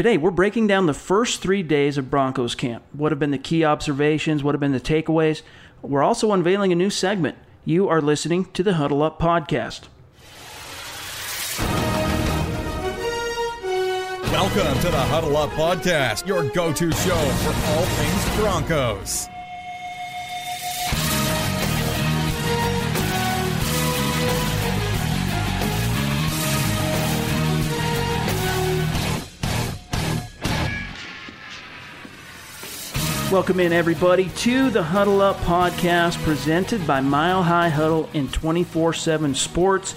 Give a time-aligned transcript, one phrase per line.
[0.00, 2.82] Today, we're breaking down the first three days of Broncos camp.
[2.94, 4.42] What have been the key observations?
[4.42, 5.42] What have been the takeaways?
[5.82, 7.36] We're also unveiling a new segment.
[7.66, 9.88] You are listening to the Huddle Up Podcast.
[14.32, 19.28] Welcome to the Huddle Up Podcast, your go to show for all things Broncos.
[33.30, 38.92] Welcome in, everybody, to the Huddle Up podcast presented by Mile High Huddle and 24
[38.92, 39.94] 7 Sports.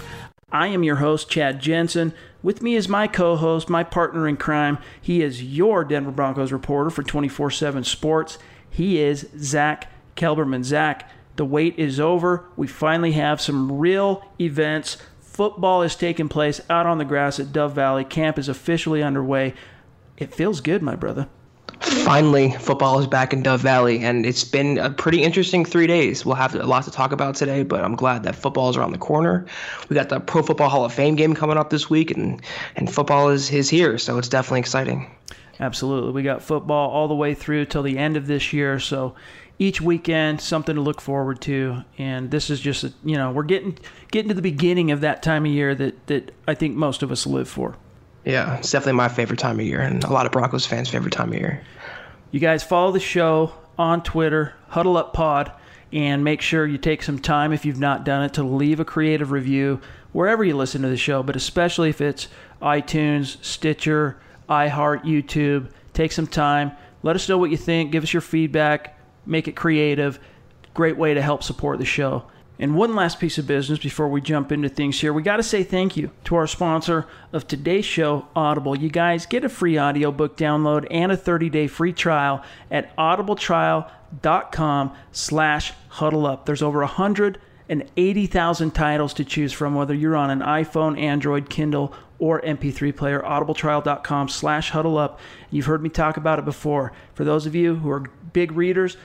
[0.52, 2.14] I am your host, Chad Jensen.
[2.44, 4.78] With me is my co host, my partner in crime.
[5.02, 8.38] He is your Denver Broncos reporter for 24 7 Sports.
[8.70, 10.62] He is Zack Kelberman.
[10.62, 12.44] Zack, the wait is over.
[12.56, 14.96] We finally have some real events.
[15.18, 18.04] Football is taking place out on the grass at Dove Valley.
[18.04, 19.54] Camp is officially underway.
[20.16, 21.26] It feels good, my brother
[21.80, 26.24] finally football is back in Dove Valley, and it's been a pretty interesting three days.
[26.24, 28.92] We'll have a lot to talk about today, but I'm glad that football is around
[28.92, 29.46] the corner.
[29.88, 32.40] We got the Pro Football Hall of Fame game coming up this week, and
[32.76, 35.10] and football is is here, so it's definitely exciting.
[35.60, 39.14] Absolutely, we got football all the way through till the end of this year, so
[39.58, 43.44] each weekend something to look forward to and this is just a, you know we're
[43.44, 43.78] getting
[44.10, 47.12] getting to the beginning of that time of year that that I think most of
[47.12, 47.76] us live for.
[48.24, 51.12] Yeah, it's definitely my favorite time of year, and a lot of Broncos fans' favorite
[51.12, 51.62] time of year.
[52.30, 55.52] You guys follow the show on Twitter, Huddle Up Pod,
[55.92, 58.84] and make sure you take some time if you've not done it to leave a
[58.84, 59.80] creative review
[60.12, 62.28] wherever you listen to the show, but especially if it's
[62.62, 64.16] iTunes, Stitcher,
[64.48, 65.68] iHeart, YouTube.
[65.92, 66.72] Take some time.
[67.02, 67.92] Let us know what you think.
[67.92, 68.98] Give us your feedback.
[69.26, 70.18] Make it creative.
[70.72, 72.24] Great way to help support the show.
[72.58, 75.12] And one last piece of business before we jump into things here.
[75.12, 78.78] We got to say thank you to our sponsor of today's show, Audible.
[78.78, 85.72] You guys get a free audiobook download and a 30-day free trial at audibletrial.com slash
[85.88, 86.46] huddle up.
[86.46, 92.40] There's over 180,000 titles to choose from, whether you're on an iPhone, Android, Kindle, or
[92.42, 93.20] MP3 player.
[93.20, 95.18] Audibletrial.com slash huddle up.
[95.50, 96.92] You've heard me talk about it before.
[97.14, 98.96] For those of you who are big readers,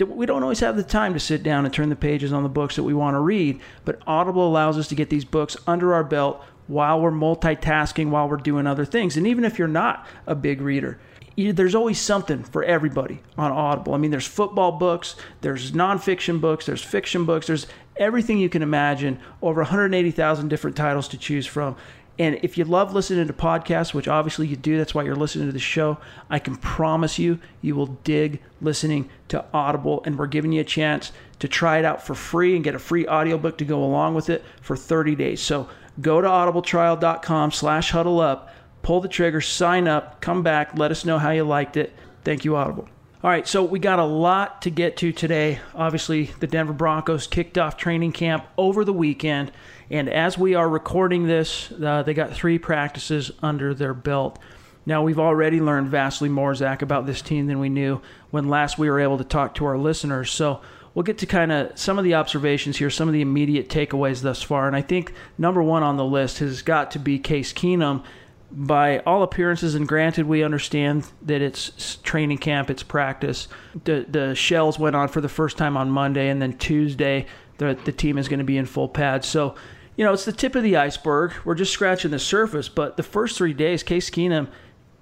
[0.00, 2.48] we don't always have the time to sit down and turn the pages on the
[2.48, 5.94] books that we want to read, but Audible allows us to get these books under
[5.94, 9.16] our belt while we're multitasking, while we're doing other things.
[9.16, 10.98] And even if you're not a big reader,
[11.36, 13.94] there's always something for everybody on Audible.
[13.94, 17.66] I mean, there's football books, there's nonfiction books, there's fiction books, there's
[17.96, 21.76] everything you can imagine, over 180,000 different titles to choose from.
[22.18, 25.46] And if you love listening to podcasts, which obviously you do, that's why you're listening
[25.46, 25.98] to the show,
[26.30, 30.02] I can promise you, you will dig listening to Audible.
[30.06, 32.78] And we're giving you a chance to try it out for free and get a
[32.78, 35.42] free audiobook to go along with it for 30 days.
[35.42, 35.68] So
[36.00, 41.04] go to audibletrial.com slash huddle up, pull the trigger, sign up, come back, let us
[41.04, 41.92] know how you liked it.
[42.24, 42.88] Thank you, Audible.
[43.22, 45.58] All right, so we got a lot to get to today.
[45.74, 49.50] Obviously, the Denver Broncos kicked off training camp over the weekend.
[49.90, 54.38] And as we are recording this, uh, they got three practices under their belt.
[54.84, 58.78] Now, we've already learned vastly more, Zack, about this team than we knew when last
[58.78, 60.30] we were able to talk to our listeners.
[60.30, 60.60] So
[60.94, 64.22] we'll get to kind of some of the observations here, some of the immediate takeaways
[64.22, 64.66] thus far.
[64.66, 68.04] And I think number one on the list has got to be Case Keenum.
[68.48, 73.48] By all appearances, and granted, we understand that it's training camp, it's practice.
[73.82, 77.26] The the shells went on for the first time on Monday, and then Tuesday,
[77.58, 79.26] the the team is going to be in full pads.
[79.26, 79.56] So
[79.96, 81.32] you know, it's the tip of the iceberg.
[81.44, 82.68] We're just scratching the surface.
[82.68, 84.48] But the first three days, Case Keenum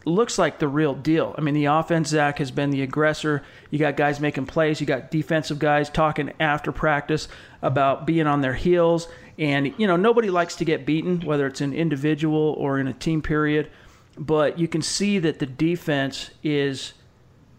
[0.04, 1.34] looks like the real deal.
[1.36, 3.42] I mean, the offense, Zack, has been the aggressor.
[3.70, 4.80] You got guys making plays.
[4.80, 7.26] You got defensive guys talking after practice
[7.62, 9.08] about being on their heels.
[9.38, 12.92] And, you know, nobody likes to get beaten, whether it's an individual or in a
[12.92, 13.70] team period.
[14.16, 16.94] But you can see that the defense is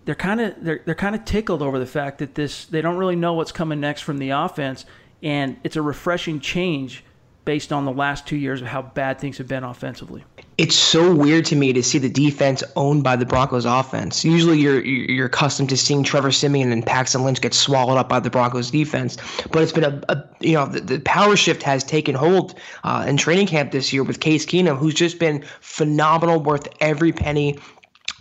[0.06, 2.96] they're kind of they're, they're kind of tickled over the fact that this they don't
[2.96, 4.86] really know what's coming next from the offense
[5.22, 7.04] and it's a refreshing change
[7.46, 10.24] based on the last two years of how bad things have been offensively.
[10.58, 14.24] It's so weird to me to see the defense owned by the Broncos offense.
[14.24, 18.22] Usually you're you're accustomed to seeing Trevor Siemian and Paxton Lynch get swallowed up by
[18.22, 19.18] the Broncos defense,
[19.52, 22.56] but it's been a, a you know the, the, power shift has taken hold
[22.86, 27.12] uh, in training camp this year with Case Keenum, who's just been phenomenal, worth every
[27.12, 27.60] penny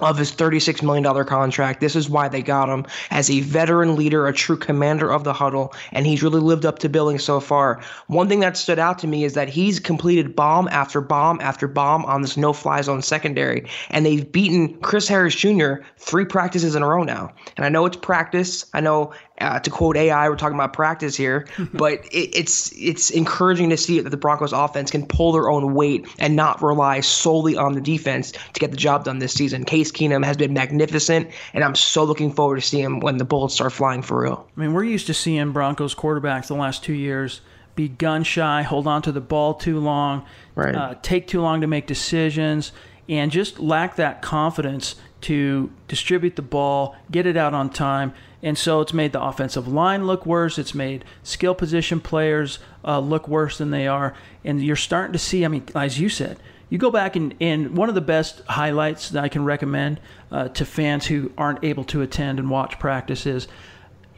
[0.01, 1.81] of his $36 million contract.
[1.81, 5.33] This is why they got him as a veteran leader, a true commander of the
[5.33, 7.81] huddle, and he's really lived up to billing so far.
[8.09, 11.69] One thing that stood out to me is that he's completed bomb after bomb after
[11.69, 15.75] bomb on this no fly zone secondary, and they've beaten Chris Harris Jr.
[15.99, 17.33] three practices in a row now.
[17.57, 18.67] And I know it's practice.
[18.75, 23.11] I know uh, to quote AI, we're talking about practice here, but it, it's it's
[23.11, 27.01] encouraging to see that the Broncos offense can pull their own weight and not rely
[27.01, 29.65] solely on the defense to get the job done this season.
[29.65, 33.25] Case Keenum has been magnificent, and I'm so looking forward to seeing him when the
[33.25, 34.49] bullets start flying for real.
[34.57, 37.41] I mean, we're used to seeing Broncos quarterbacks the last two years
[37.75, 40.75] be gun shy, hold on to the ball too long, right.
[40.75, 42.73] uh, take too long to make decisions,
[43.09, 48.13] and just lack that confidence to distribute the ball, get it out on time.
[48.45, 50.59] And so it's made the offensive line look worse.
[50.59, 54.15] It's made skill position players uh, look worse than they are.
[54.45, 56.39] And you're starting to see, I mean, as you said,
[56.69, 59.99] you go back and, and one of the best highlights that I can recommend
[60.31, 63.49] uh, to fans who aren't able to attend and watch practices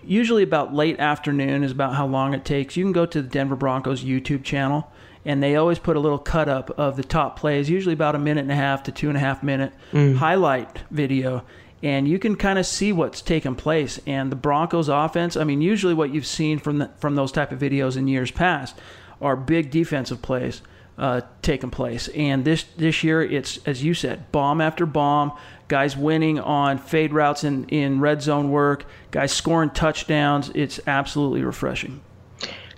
[0.07, 2.77] usually about late afternoon is about how long it takes.
[2.77, 4.91] You can go to the Denver Broncos YouTube channel,
[5.25, 8.19] and they always put a little cut up of the top plays, usually about a
[8.19, 10.17] minute and a half to two and a half minute mm.
[10.17, 11.45] highlight video.
[11.87, 14.01] And you can kind of see what's taken place.
[14.09, 17.53] And the Broncos offense, I mean, usually what you've seen from the, from those type
[17.53, 18.77] of videos in years past
[19.21, 20.63] are big defensive plays
[20.99, 22.09] uh, taking place.
[22.09, 25.39] And this this year, it's as you said, bomb after bomb.
[25.69, 28.87] Guys winning on fade routes in, in red zone work.
[29.13, 30.51] Guys scoring touchdowns.
[30.57, 32.01] It's absolutely refreshing.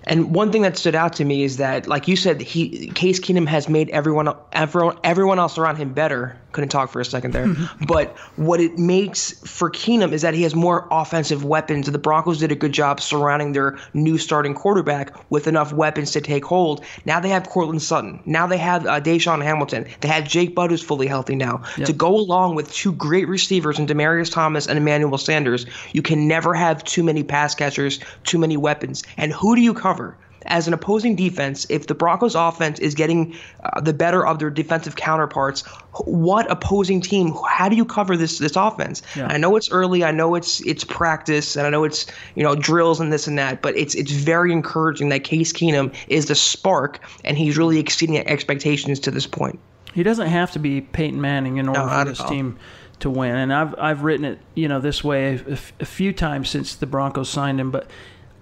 [0.03, 3.19] And one thing that stood out to me is that, like you said, he Case
[3.19, 7.33] Keenum has made everyone everyone everyone else around him better couldn't talk for a second
[7.33, 7.47] there.
[7.87, 11.89] but what it makes for Keenum is that he has more offensive weapons.
[11.89, 16.21] The Broncos did a good job surrounding their new starting quarterback with enough weapons to
[16.21, 16.83] take hold.
[17.05, 18.21] Now they have Courtland Sutton.
[18.25, 19.85] Now they have uh, DaeSean Hamilton.
[20.01, 21.63] They have Jake Butt, who's fully healthy now.
[21.77, 21.87] Yep.
[21.87, 26.27] To go along with two great receivers in Demaryius Thomas and Emmanuel Sanders, you can
[26.27, 29.03] never have too many pass catchers, too many weapons.
[29.17, 30.17] And who do you cover?
[30.45, 34.49] As an opposing defense, if the Broncos offense is getting uh, the better of their
[34.49, 35.61] defensive counterparts,
[36.05, 37.33] what opposing team?
[37.47, 39.01] How do you cover this this offense?
[39.15, 39.27] Yeah.
[39.27, 40.03] I know it's early.
[40.03, 42.05] I know it's it's practice, and I know it's
[42.35, 43.61] you know drills and this and that.
[43.61, 48.17] But it's it's very encouraging that Case Keenum is the spark, and he's really exceeding
[48.17, 49.59] expectations to this point.
[49.93, 52.57] He doesn't have to be Peyton Manning in order no, for this team
[52.99, 53.35] to win.
[53.35, 56.85] And I've I've written it you know this way a, a few times since the
[56.85, 57.89] Broncos signed him, but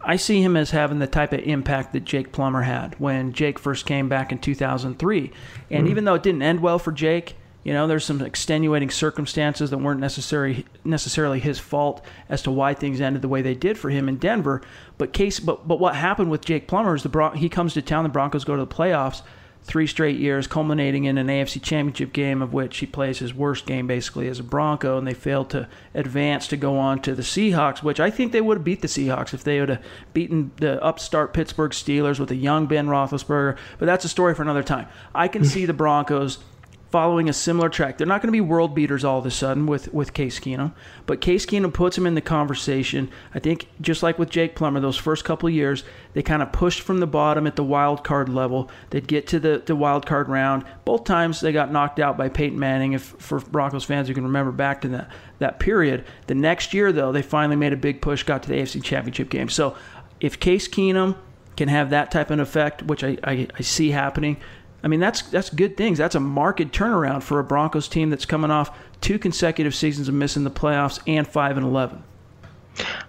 [0.08, 3.60] I see him as having the type of impact that Jake Plummer had when Jake
[3.60, 5.32] first came back in 2003.
[5.70, 8.90] And mm even though it didn't end well for Jake, you know, there's some extenuating
[8.90, 13.54] circumstances that weren't necessarily necessarily his fault as to why things ended the way they
[13.54, 14.62] did for him in Denver.
[14.98, 17.82] But case, but but what happened with Jake Plummer is the Bron- he comes to
[17.82, 19.22] town, the Broncos go to the playoffs
[19.68, 23.66] three straight years, culminating in an AFC Championship game of which he plays his worst
[23.66, 27.22] game basically as a Bronco, and they failed to advance to go on to the
[27.22, 29.84] Seahawks, which I think they would have beat the Seahawks if they would have
[30.14, 33.58] beaten the upstart Pittsburgh Steelers with a young Ben Roethlisberger.
[33.78, 34.88] But that's a story for another time.
[35.14, 35.50] I can hmm.
[35.50, 36.40] see the Broncos
[36.90, 37.98] following a similar track.
[37.98, 40.74] They're not going to be world beaters all of a sudden with, with Case Keenum,
[41.06, 43.10] but Case Keenum puts him in the conversation.
[43.34, 46.82] I think just like with Jake Plummer, those first couple years, they kind of pushed
[46.82, 48.70] from the bottom at the wild card level.
[48.90, 50.64] They'd get to the, the wild card round.
[50.86, 54.24] Both times they got knocked out by Peyton Manning, if for Broncos fans who can
[54.24, 56.06] remember back to that, that period.
[56.28, 59.30] The next year, though, they finally made a big push, got to the AFC Championship
[59.30, 59.50] game.
[59.50, 59.76] So
[60.22, 61.18] if Case Keenum
[61.58, 64.38] can have that type of effect, which I, I, I see happening,
[64.84, 65.98] I mean, that's that's good things.
[65.98, 70.14] That's a marked turnaround for a Broncos team that's coming off two consecutive seasons of
[70.14, 72.04] missing the playoffs and five and eleven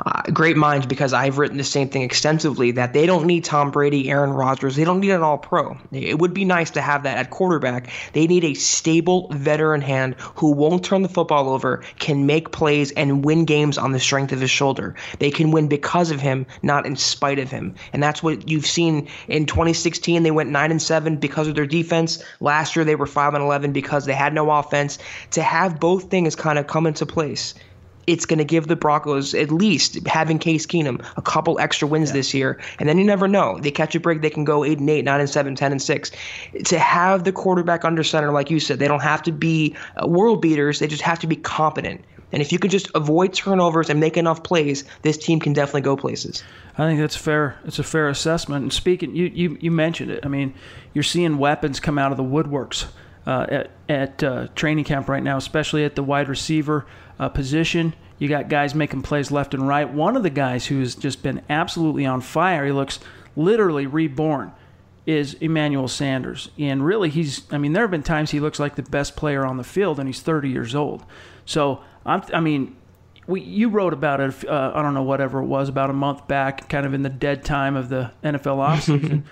[0.04, 3.70] uh, great minds because I've written the same thing extensively that they don't need Tom
[3.70, 4.76] Brady, Aaron Rodgers.
[4.76, 5.76] They don't need an all pro.
[5.92, 7.90] It would be nice to have that at quarterback.
[8.12, 12.90] They need a stable veteran hand who won't turn the football over, can make plays,
[12.92, 14.94] and win games on the strength of his shoulder.
[15.18, 17.75] They can win because of him, not in spite of him.
[17.92, 20.22] And that's what you've seen in 2016.
[20.22, 22.22] They went 9 and 7 because of their defense.
[22.40, 24.98] Last year, they were 5 and 11 because they had no offense.
[25.32, 27.54] To have both things kind of come into place
[28.08, 32.08] it's going to give the Broncos at least having Case Keenum a couple extra wins
[32.08, 32.14] yeah.
[32.14, 33.58] this year, and then you never know.
[33.60, 35.82] They catch a break, they can go eight and eight, nine and seven, ten and
[35.82, 36.10] six.
[36.64, 40.08] To have the quarterback under center, like you said, they don't have to be uh,
[40.08, 42.02] world beaters; they just have to be competent.
[42.32, 45.80] And if you can just avoid turnovers and make enough plays, this team can definitely
[45.82, 46.42] go places.
[46.76, 47.58] I think that's fair.
[47.64, 48.62] It's a fair assessment.
[48.62, 50.24] And speaking, you you, you mentioned it.
[50.24, 50.54] I mean,
[50.94, 52.86] you're seeing weapons come out of the woodworks.
[53.28, 56.87] Uh, at, at uh, training camp right now, especially at the wide receiver
[57.18, 57.92] uh, position.
[58.18, 59.87] You got guys making plays left and right.
[59.87, 63.00] One of the guys who's just been absolutely on fire, he looks
[63.37, 64.52] literally reborn,
[65.04, 66.49] is Emmanuel Sanders.
[66.58, 69.44] And really, he's, I mean, there have been times he looks like the best player
[69.44, 71.04] on the field, and he's 30 years old.
[71.44, 72.78] So, I'm, I mean,
[73.26, 76.26] we, you wrote about it, uh, I don't know, whatever it was, about a month
[76.28, 79.25] back, kind of in the dead time of the NFL offseason.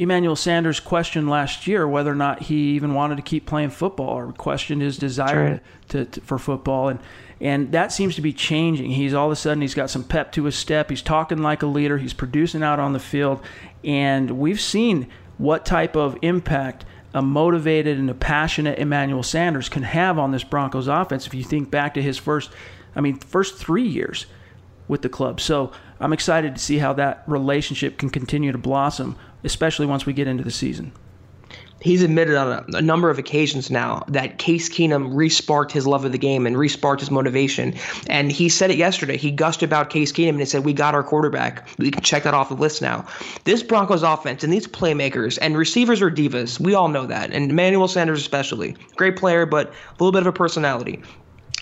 [0.00, 4.08] Emmanuel Sanders questioned last year whether or not he even wanted to keep playing football
[4.08, 5.62] or questioned his desire Right.
[5.90, 6.88] to, to, for football.
[6.88, 7.00] And,
[7.38, 8.92] and that seems to be changing.
[8.92, 10.88] He's all of a sudden, he's got some pep to his step.
[10.88, 11.98] He's talking like a leader.
[11.98, 13.42] He's producing out on the field.
[13.84, 19.82] And we've seen what type of impact a motivated and a passionate Emmanuel Sanders can
[19.82, 21.26] have on this Broncos offense.
[21.26, 22.50] If you think back to his first,
[22.96, 24.24] I mean, first three years
[24.88, 25.40] with the club.
[25.42, 30.12] So I'm excited to see how that relationship can continue to blossom, especially once we
[30.12, 30.92] get into the season.
[31.80, 36.04] He's admitted on a, a number of occasions now that Case Keenum resparked his love
[36.04, 37.74] of the game and resparked his motivation.
[38.06, 39.16] And he said it yesterday.
[39.16, 41.66] He gushed about Case Keenum and he said, We got our quarterback.
[41.78, 43.06] We can check that off the list now.
[43.44, 46.60] This Broncos offense and these playmakers and receivers are divas.
[46.60, 47.32] We all know that.
[47.32, 48.76] And Emmanuel Sanders, especially.
[48.96, 51.02] Great player, but a little bit of a personality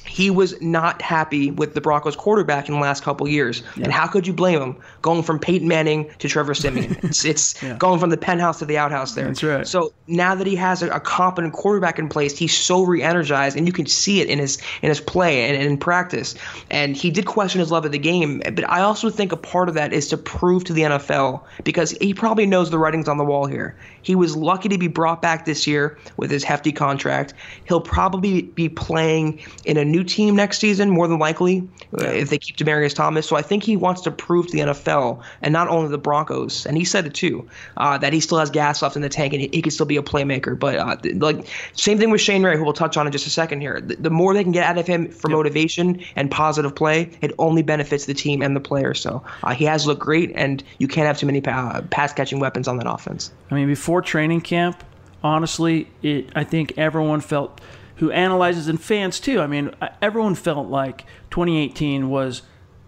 [0.08, 3.62] he was not happy with the Broncos quarterback in the last couple years.
[3.76, 4.76] And how could you blame him?
[5.02, 6.96] Going from Peyton Manning to Trevor Siemian.
[7.08, 9.26] It's, it's going from the penthouse to the outhouse there.
[9.26, 9.66] That's right.
[9.66, 13.66] So now that he has a, a competent quarterback in place, he's so re-energized and
[13.66, 16.34] you can see it in his in his play and, and in practice.
[16.70, 19.68] And he did question his love of the game, but I also think a part
[19.68, 23.18] of that is to prove to the NFL because he probably knows the writings on
[23.18, 23.76] the wall here.
[24.02, 27.34] He was lucky to be brought back this year with his hefty contract.
[27.66, 31.66] He'll probably be playing in a new team next season, more than likely,
[32.00, 33.26] uh, if they keep Demaryius Thomas.
[33.26, 36.66] So I think he wants to prove to the NFL and not only the Broncos,
[36.66, 39.32] and he said it too, uh, that he still has gas left in the tank
[39.32, 40.58] and he, he can still be a playmaker.
[40.58, 43.26] But uh, th- like same thing with Shane Ray, who we'll touch on in just
[43.26, 43.80] a second here.
[43.80, 47.32] The, the more they can get out of him for motivation and positive play, it
[47.38, 48.94] only benefits the team and the player.
[48.94, 52.40] So uh, he has looked great, and you can't have too many pa- pass catching
[52.40, 53.32] weapons on that offense.
[53.50, 54.82] I mean, before training camp,
[55.22, 57.60] honestly, it I think everyone felt
[57.98, 59.40] who analyzes and fans too.
[59.40, 62.42] I mean, everyone felt like 2018 was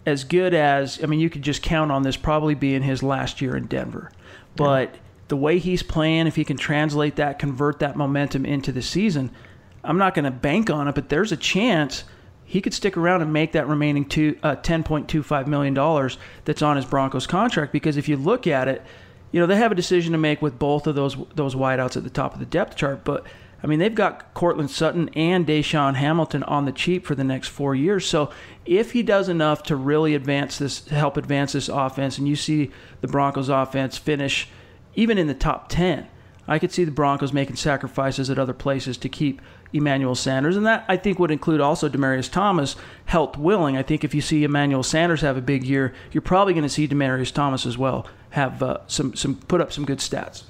[0.05, 3.41] as good as I mean, you could just count on this probably being his last
[3.41, 4.11] year in Denver.
[4.55, 4.95] But
[5.27, 9.31] the way he's playing, if he can translate that, convert that momentum into the season,
[9.83, 12.03] I'm not going to bank on it, but there's a chance
[12.43, 16.09] he could stick around and make that remaining two, uh, $10.25 million
[16.43, 17.71] that's on his Broncos contract.
[17.71, 18.83] Because if you look at it,
[19.31, 22.03] you know, they have a decision to make with both of those those wideouts at
[22.03, 23.05] the top of the depth chart.
[23.05, 23.25] But,
[23.63, 27.49] I mean, they've got Courtland Sutton and DaeSean Hamilton on the cheap for the next
[27.49, 28.07] four years.
[28.07, 28.31] So
[28.65, 32.71] if he does enough to really advance this, help advance this offense, and you see
[33.01, 34.47] the Broncos offense finish
[34.95, 36.07] even in the top 10,
[36.47, 39.41] I could see the Broncos making sacrifices at other places to keep
[39.73, 42.75] Emmanuel Sanders, and that I think would include also Demaryius Thomas,
[43.05, 43.77] health willing.
[43.77, 46.69] I think if you see Emmanuel Sanders have a big year, you're probably going to
[46.69, 50.43] see Demaryius Thomas as well have uh, some some put up some good stats.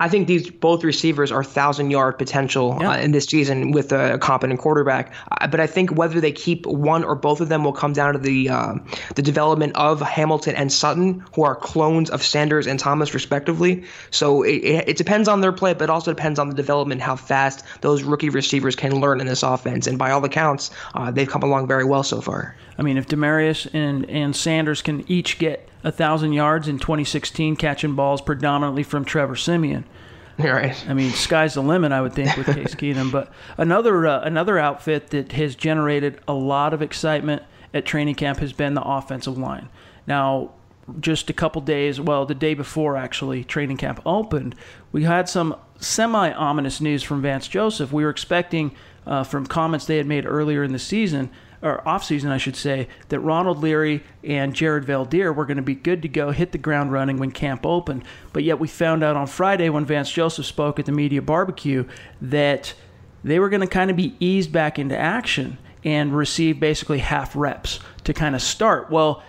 [0.00, 2.90] I think these both receivers are thousand yard potential Yeah.
[2.92, 5.12] uh, in this season with a competent quarterback.
[5.30, 8.14] Uh, but I think whether they keep one or both of them will come down
[8.14, 8.74] to the uh,
[9.14, 13.84] the development of Hamilton and Sutton, who are clones of Sanders and Thomas respectively.
[14.10, 17.16] So it, it, it depends on their play, but also depends on the development, how
[17.16, 19.86] fast those rookie receivers can learn in this offense.
[19.86, 22.56] And by all accounts, uh, they've come along very well so far.
[22.78, 27.56] I mean, if Demaryius and, and Sanders can each get a thousand yards in 2016,
[27.56, 29.84] catching balls predominantly from Trevor Siemian,
[30.38, 30.88] right.
[30.88, 33.12] I mean, sky's the limit, I would think, with Case Keenum.
[33.12, 37.42] But another uh, another outfit that has generated a lot of excitement
[37.74, 39.68] at training camp has been the offensive line.
[40.06, 40.52] Now,
[40.98, 44.54] just a couple days, well, the day before actually training camp opened,
[44.92, 47.92] we had some semi ominous news from Vance Joseph.
[47.92, 48.74] We were expecting,
[49.06, 51.30] uh, from comments they had made earlier in the season,
[51.62, 55.62] or off season, I should say, that Ronald Leary and Jared Veldheer were going to
[55.62, 58.04] be good to go, hit the ground running when camp opened.
[58.32, 61.86] But yet we found out on Friday when Vance Joseph spoke at the media barbecue
[62.22, 62.74] that
[63.22, 67.36] they were going to kind of be eased back into action and receive basically half
[67.36, 68.90] reps to kind of start.
[68.90, 69.22] Well,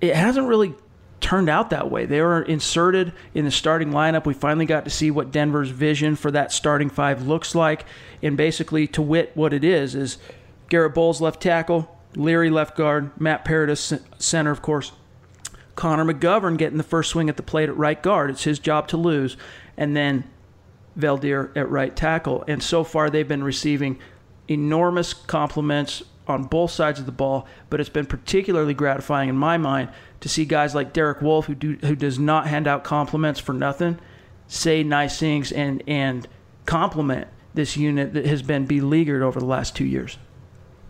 [0.00, 0.74] it hasn't really
[1.20, 2.04] turned out that way.
[2.04, 4.26] They were inserted in the starting lineup.
[4.26, 7.86] We finally got to see what Denver's vision for that starting five looks like.
[8.22, 10.18] And basically, to wit, what it is is
[10.72, 14.92] Garett Bolles left tackle, Leary left guard, Matt Paradis center, of course.
[15.74, 18.30] Connor McGovern getting the first swing at the plate at right guard.
[18.30, 19.36] It's his job to lose.
[19.76, 20.24] And then
[20.98, 22.42] Veldheer at right tackle.
[22.48, 23.98] And so far, they've been receiving
[24.48, 29.58] enormous compliments on both sides of the ball, but it's been particularly gratifying in my
[29.58, 33.40] mind to see guys like Derek Wolfe, who do, who does not hand out compliments
[33.40, 33.98] for nothing,
[34.46, 36.26] say nice things and and
[36.64, 40.16] compliment this unit that has been beleaguered over the last two years.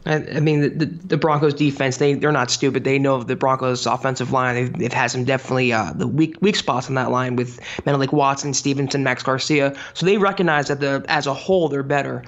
[0.05, 2.83] I, I mean, the, the, the, Broncos defense, they, they're not stupid.
[2.85, 4.55] They know the Broncos offensive line.
[4.55, 7.99] They've, they've had some definitely uh, the weak weak spots on that line with men
[7.99, 9.77] like Watson, Stephenson, Max Garcia.
[9.95, 12.25] So they recognize that the as a whole, they're better.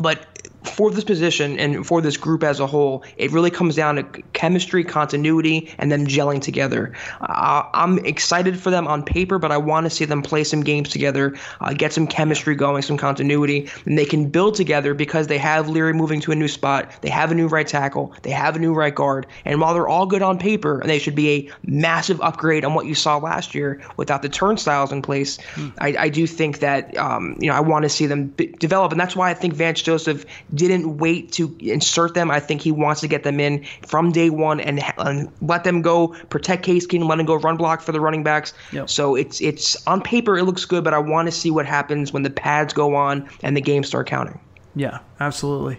[0.00, 0.26] But
[0.64, 4.02] for this position and for this group as a whole, it really comes down to
[4.32, 6.92] chemistry, continuity, and them gelling together.
[7.20, 10.62] Uh, I'm excited for them on paper, but I want to see them play some
[10.62, 15.26] games together, uh, get some chemistry going, some continuity, and they can build together because
[15.26, 18.30] they have Leary moving to a new spot, they have a new right tackle, they
[18.30, 21.14] have a new right guard, and while they're all good on paper, and they should
[21.14, 25.38] be a massive upgrade on what you saw last year without the turnstiles in place,
[25.54, 25.68] hmm.
[25.78, 28.92] I, I, do think that um, you know I want to see them b- develop,
[28.92, 30.24] and that's why I think Vance Joseph
[30.54, 32.30] didn't wait to insert them.
[32.30, 35.82] I think he wants to get them in from day one and, and let them
[35.82, 38.54] go protect Case Keenum, let him go run block for the running backs.
[38.72, 38.88] Yep.
[38.88, 42.12] So it's it's on paper it looks good, but I want to see what happens
[42.12, 44.38] when the pads go on and the games start counting.
[44.74, 45.78] Yeah, absolutely.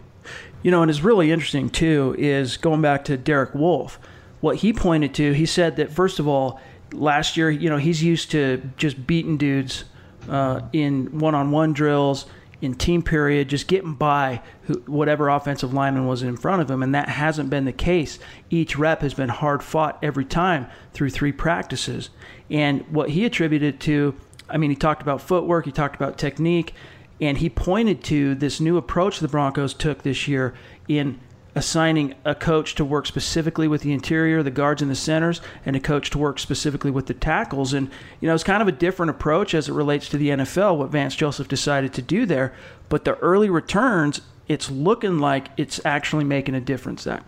[0.63, 4.00] You know, and it's really interesting too is going back to Derek Wolfe.
[4.41, 6.60] What he pointed to, he said that first of all,
[6.91, 9.86] last year, you know, he's used to just beating dudes
[10.29, 12.25] uh, in one-on-one drills
[12.62, 16.81] in team period, just getting by who, whatever offensive lineman was in front of him,
[16.81, 18.19] and that hasn't been the case.
[18.50, 22.09] Each rep has been hard fought every time through three practices.
[22.50, 24.15] And what he attributed to,
[24.50, 26.74] I mean, he talked about footwork, he talked about technique,
[27.21, 30.53] and he pointed to this new approach the Broncos took this year
[30.88, 31.19] in
[31.55, 35.75] assigning a coach to work specifically with the interior, the guards and the centers, and
[35.75, 37.74] a coach to work specifically with the tackles.
[37.74, 40.77] And, you know, it's kind of a different approach as it relates to the NFL,
[40.77, 42.53] what Vance Joseph decided to do there.
[42.89, 47.24] But the early returns, it's looking like it's actually making a difference, Zack.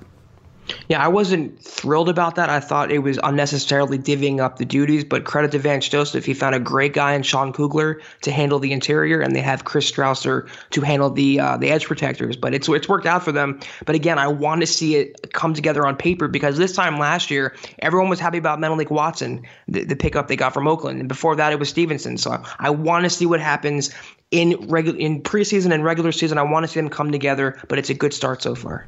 [0.90, 2.50] Yeah, I wasn't thrilled about that.
[2.50, 6.26] I thought it was unnecessarily divvying up the duties, but credit to Vance Joseph.
[6.26, 9.66] He found a great guy in Sean Kugler to handle the interior, and they have
[9.66, 12.38] Chris Strausser to handle the uh, the edge protectors.
[12.38, 13.60] But it's it's worked out for them.
[13.86, 17.30] But again, I want to see it come together on paper because this time last
[17.30, 21.10] year, everyone was happy about Menelik Watson, the, the pickup they got from Oakland, and
[21.10, 22.18] before that it was Stephenson.
[22.18, 23.94] So I want to see what happens
[24.32, 26.38] in regular in preseason and regular season.
[26.38, 28.88] I want to see them come together, but it's a good start so far.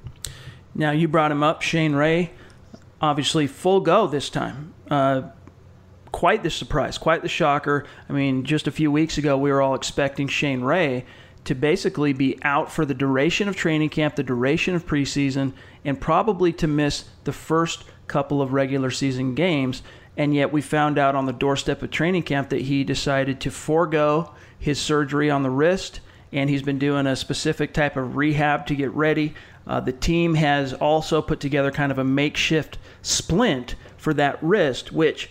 [0.75, 2.31] Now, you brought him up, Shane Ray,
[3.01, 4.73] obviously full go this time.
[4.89, 5.23] Uh,
[6.11, 7.85] quite the surprise, quite the shocker.
[8.07, 11.05] I mean, just a few weeks ago, we were all expecting Shane Ray
[11.45, 15.53] to basically be out for the duration of training camp, the duration of preseason,
[15.85, 19.81] and probably to miss the first couple of regular season games.
[20.17, 23.51] And yet, we found out on the doorstep of training camp that he decided to
[23.51, 26.01] forego his surgery on the wrist,
[26.33, 29.33] and he's been doing a specific type of rehab to get ready.
[29.69, 34.91] Uh, the team has also put together kind of a makeshift splint for that wrist,
[34.91, 35.29] which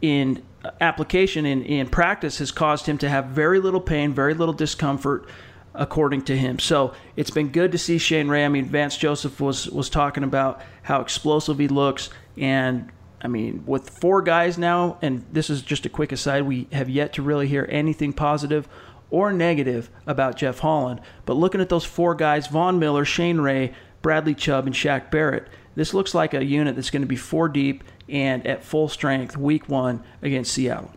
[0.00, 0.40] in
[0.80, 5.28] application in, in practice has caused him to have very little pain, very little discomfort,
[5.74, 6.60] according to him.
[6.60, 8.44] So it's been good to see Shane Ray.
[8.44, 13.64] I mean, Vance Joseph was was talking about how explosive he looks, and I mean,
[13.66, 17.22] with four guys now, and this is just a quick aside, we have yet to
[17.22, 18.68] really hear anything positive
[19.10, 21.00] or negative about Jeff Holland.
[21.26, 25.48] But looking at those four guys Von Miller, Shane Ray, Bradley Chubb, and Shaq Barrett,
[25.74, 29.36] this looks like a unit that's going to be four deep and at full strength
[29.36, 30.92] week one against Seattle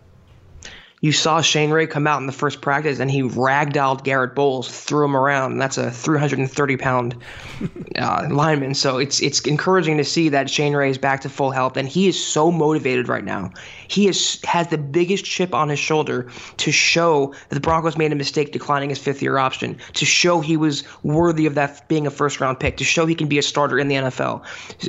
[1.04, 4.70] you saw Shane Ray come out in the first practice and he ragdolled Garett Bolles,
[4.70, 5.52] threw him around.
[5.52, 7.18] And that's a 330 pound
[8.00, 8.74] uh, lineman.
[8.74, 11.90] So it's it's encouraging to see that Shane Ray is back to full health and
[11.90, 13.52] he is so motivated right now.
[13.90, 18.14] He is has the biggest chip on his shoulder to show that the Broncos made
[18.14, 22.08] a mistake declining his fifth year option, to show he was worthy of that being
[22.08, 24.42] a first round pick, to show he can be a starter in the NFL.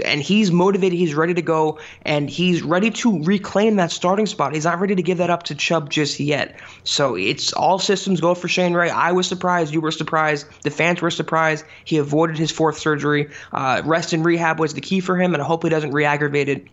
[0.05, 0.97] And he's motivated.
[0.97, 4.55] He's ready to go and he's ready to reclaim that starting spot.
[4.55, 6.61] He's not ready to give that up to Chubb just just yet.
[6.85, 8.91] So it's all systems go for Shane Ray.
[8.91, 9.73] I was surprised.
[9.73, 10.47] You were surprised.
[10.63, 11.65] The fans were surprised.
[11.85, 13.31] He avoided his fourth surgery.
[13.53, 16.49] Uh, rest and rehab was the key for him, and I hope he doesn't re-aggravate
[16.49, 16.67] it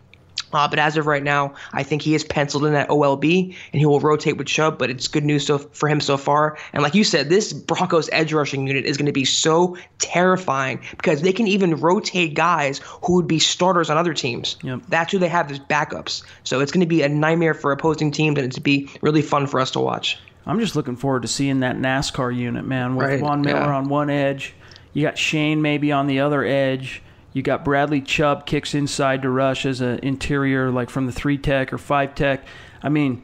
[0.52, 3.80] uh, but as of right now, I think he is penciled in at OLB and
[3.80, 4.78] he will rotate with Chubb.
[4.78, 6.58] But it's good news so, for him so far.
[6.72, 10.80] And like you said, this Broncos edge rushing unit is going to be so terrifying
[10.92, 14.56] because they can even rotate guys who would be starters on other teams.
[14.62, 14.82] Yep.
[14.88, 16.22] That's who they have as backups.
[16.44, 19.46] So it's going to be a nightmare for opposing teams and it's be really fun
[19.46, 20.18] for us to watch.
[20.46, 23.20] I'm just looking forward to seeing that NASCAR unit, man, with right.
[23.20, 23.76] Von Miller yeah.
[23.76, 24.54] on one edge.
[24.92, 29.30] You got Shane maybe on the other edge you got Bradley Chubb kicks inside to
[29.30, 32.44] rush as an interior, like from the three tech or five tech.
[32.82, 33.22] I mean,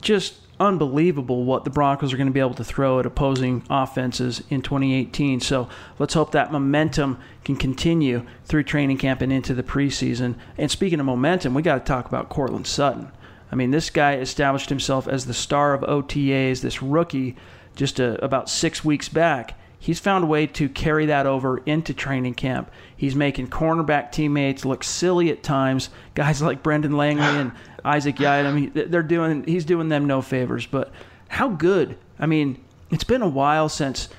[0.00, 4.42] just unbelievable what the Broncos are going to be able to throw at opposing offenses
[4.50, 5.40] in 2018.
[5.40, 10.36] So let's hope that momentum can continue through training camp and into the preseason.
[10.58, 13.10] And speaking of momentum, we got to talk about Courtland Sutton.
[13.50, 17.36] I mean, this guy established himself as the star of OTAs, this rookie,
[17.74, 21.58] just a, uh, about six weeks back he's found a way to carry that over
[21.58, 22.70] into training camp.
[22.96, 25.90] He's making cornerback teammates look silly at times.
[26.14, 27.52] Guys like Brendan Langley and
[27.84, 30.66] Isaac Yiadom, they're doing he's doing them no favors.
[30.66, 30.92] But
[31.28, 31.96] how good?
[32.18, 34.10] I mean, it's been a while since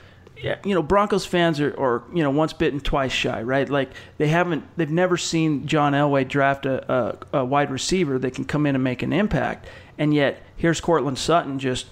[0.66, 3.70] you know Broncos fans are, or you know once bitten twice shy, right?
[3.70, 8.34] Like they haven't, they've never seen John Elway draft a, a, a wide receiver that
[8.34, 9.68] can come in and make an impact,
[10.00, 11.88] and yet here's Courtland Sutton just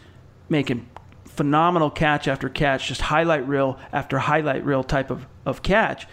[0.49, 0.89] making
[1.39, 6.05] phenomenal catch after catch, just highlight reel after highlight reel type of, of catch.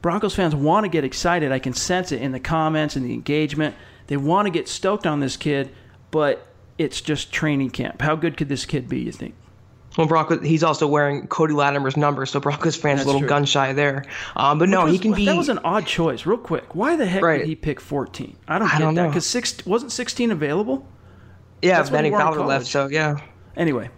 [0.00, 1.52] Broncos fans want to get excited.
[1.52, 3.74] I can sense it in the comments and the engagement.
[4.06, 5.70] They want to get stoked on this kid,
[6.10, 6.46] but
[6.78, 8.00] it's just training camp.
[8.00, 9.34] How good could this kid be, you think?
[9.98, 13.28] Well, Broncos, he's also wearing Cody Latimer's number, so Broncos fans a little true.
[13.28, 14.06] gun shy there.
[14.34, 15.26] Um, but no, was, he can be.
[15.26, 16.24] That was an odd choice.
[16.24, 17.36] Real quick, why the heck right.
[17.36, 18.34] did he pick 14?
[18.48, 20.88] I don't I get don't that because six wasn't 16 available.
[21.60, 23.18] Yeah, Bennie Fowler left, so yeah.
[23.58, 23.90] Anyway,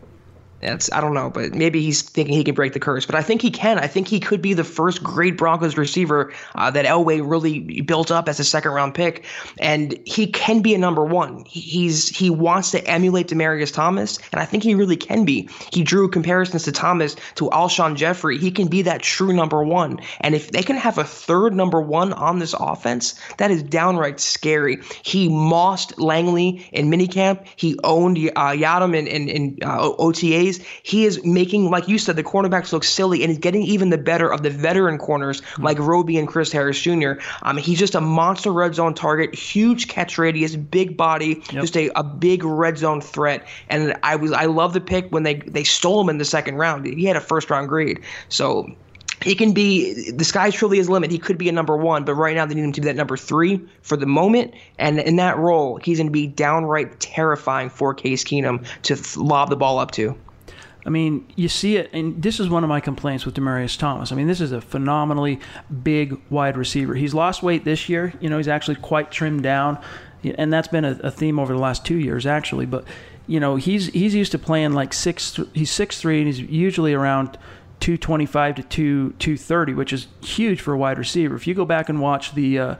[0.62, 3.04] it's I don't know, but maybe he's thinking he can break the curse.
[3.04, 3.78] But I think he can.
[3.78, 8.10] I think he could be the first great Broncos receiver uh, that Elway really built
[8.10, 9.24] up as a second round pick,
[9.58, 11.44] and he can be a number one.
[11.46, 15.48] He's he wants to emulate Demaryius Thomas, and I think he really can be.
[15.72, 18.38] He drew comparisons to Thomas to Alshon Jeffery.
[18.38, 21.80] He can be that true number one, and if they can have a third number
[21.80, 24.78] one on this offense, that is downright scary.
[25.02, 27.44] He mossed Langley in minicamp.
[27.56, 30.51] He owned uh, Yiadom in, in, in uh, OTAs
[30.82, 33.98] he is making, like you said, the cornerbacks look silly and he's getting even the
[33.98, 35.62] better of the veteran corners mm-hmm.
[35.64, 37.12] like Roby and Chris Harris Jr.
[37.42, 41.62] Um, he's just a monster red zone target, huge catch radius, big body, yep.
[41.62, 43.46] just a, a big red zone threat.
[43.68, 46.56] And I was I love the pick when they they stole him in the second
[46.56, 46.86] round.
[46.86, 48.00] He had a first round grade.
[48.28, 48.74] So
[49.22, 51.10] he can be the sky's truly his limit.
[51.10, 52.96] He could be a number one, but right now they need him to be that
[52.96, 54.54] number three for the moment.
[54.78, 59.50] And in that role, he's going to be downright terrifying for Case Keenum to lob
[59.50, 60.16] the ball up to.
[60.84, 64.10] I mean, you see it, and this is one of my complaints with Demaryius Thomas.
[64.10, 65.38] I mean, this is a phenomenally
[65.82, 66.94] big wide receiver.
[66.94, 68.12] He's lost weight this year.
[68.20, 69.78] You know, he's actually quite trimmed down,
[70.24, 72.66] and that's been a, a theme over the last two years, actually.
[72.66, 72.84] But
[73.28, 75.38] you know, he's he's used to playing like six.
[75.54, 77.38] He's six three, and he's usually around
[77.78, 81.36] 225 to 2 230, which is huge for a wide receiver.
[81.36, 82.74] If you go back and watch the uh,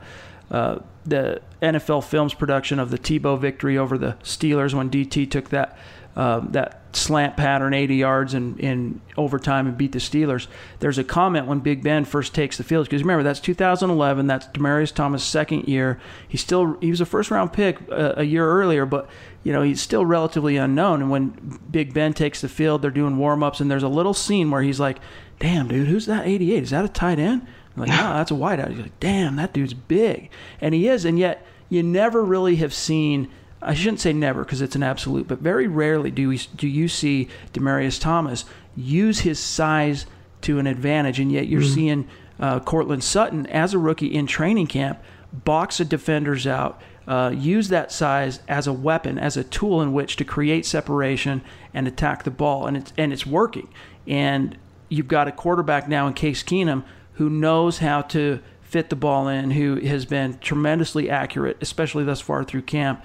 [0.51, 5.49] uh, the NFL Films production of the Tebow victory over the Steelers when DT took
[5.49, 5.77] that
[6.15, 10.47] uh, that slant pattern 80 yards in, in overtime and beat the Steelers.
[10.79, 14.27] There's a comment when Big Ben first takes the field because remember that's 2011.
[14.27, 15.99] That's Demaryius Thomas' second year.
[16.27, 19.09] He still he was a first round pick a, a year earlier, but
[19.43, 21.01] you know he's still relatively unknown.
[21.01, 24.13] And when Big Ben takes the field, they're doing warm ups, and there's a little
[24.13, 24.99] scene where he's like,
[25.39, 26.63] "Damn, dude, who's that 88?
[26.63, 28.69] Is that a tight end?" I'm like, no, that's a wideout.
[28.69, 30.29] He's like, "Damn, that dude's big,"
[30.61, 33.29] and he is, and yet you never really have seen
[33.65, 36.87] I shouldn't say never because it's an absolute, but very rarely do we do you
[36.87, 38.45] see Demaryius Thomas
[38.75, 40.05] use his size
[40.41, 41.73] to an advantage, and yet you're mm-hmm.
[41.73, 42.07] seeing
[42.39, 44.99] uh, Courtland Sutton as a rookie in training camp
[45.33, 49.91] box the defenders out, uh, use that size as a weapon, as a tool in
[49.91, 51.41] which to create separation
[51.73, 53.67] and attack the ball, and it's and it's working.
[54.07, 54.57] And
[54.89, 59.27] you've got a quarterback now in Case Keenum who knows how to fit the ball
[59.27, 63.03] in, who has been tremendously accurate, especially thus far through camp.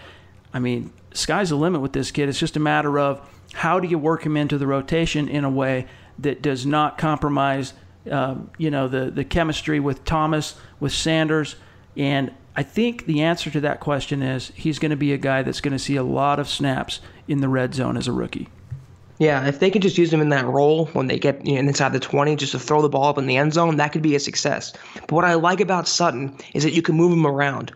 [0.52, 2.28] I mean, sky's the limit with this kid.
[2.28, 3.20] It's just a matter of
[3.54, 5.86] how do you work him into the rotation in a way
[6.18, 7.74] that does not compromise,
[8.10, 11.56] um, you know, the the chemistry with Thomas, with Sanders,
[11.96, 15.42] and I think the answer to that question is he's going to be a guy
[15.42, 18.48] that's going to see a lot of snaps in the red zone as a rookie.
[19.18, 21.68] Yeah, if they could just use him in that role when they get you know,
[21.68, 24.02] inside the 20, just to throw the ball up in the end zone, that could
[24.02, 24.72] be a success.
[24.94, 27.72] But what I like about Sutton is that you can move him around.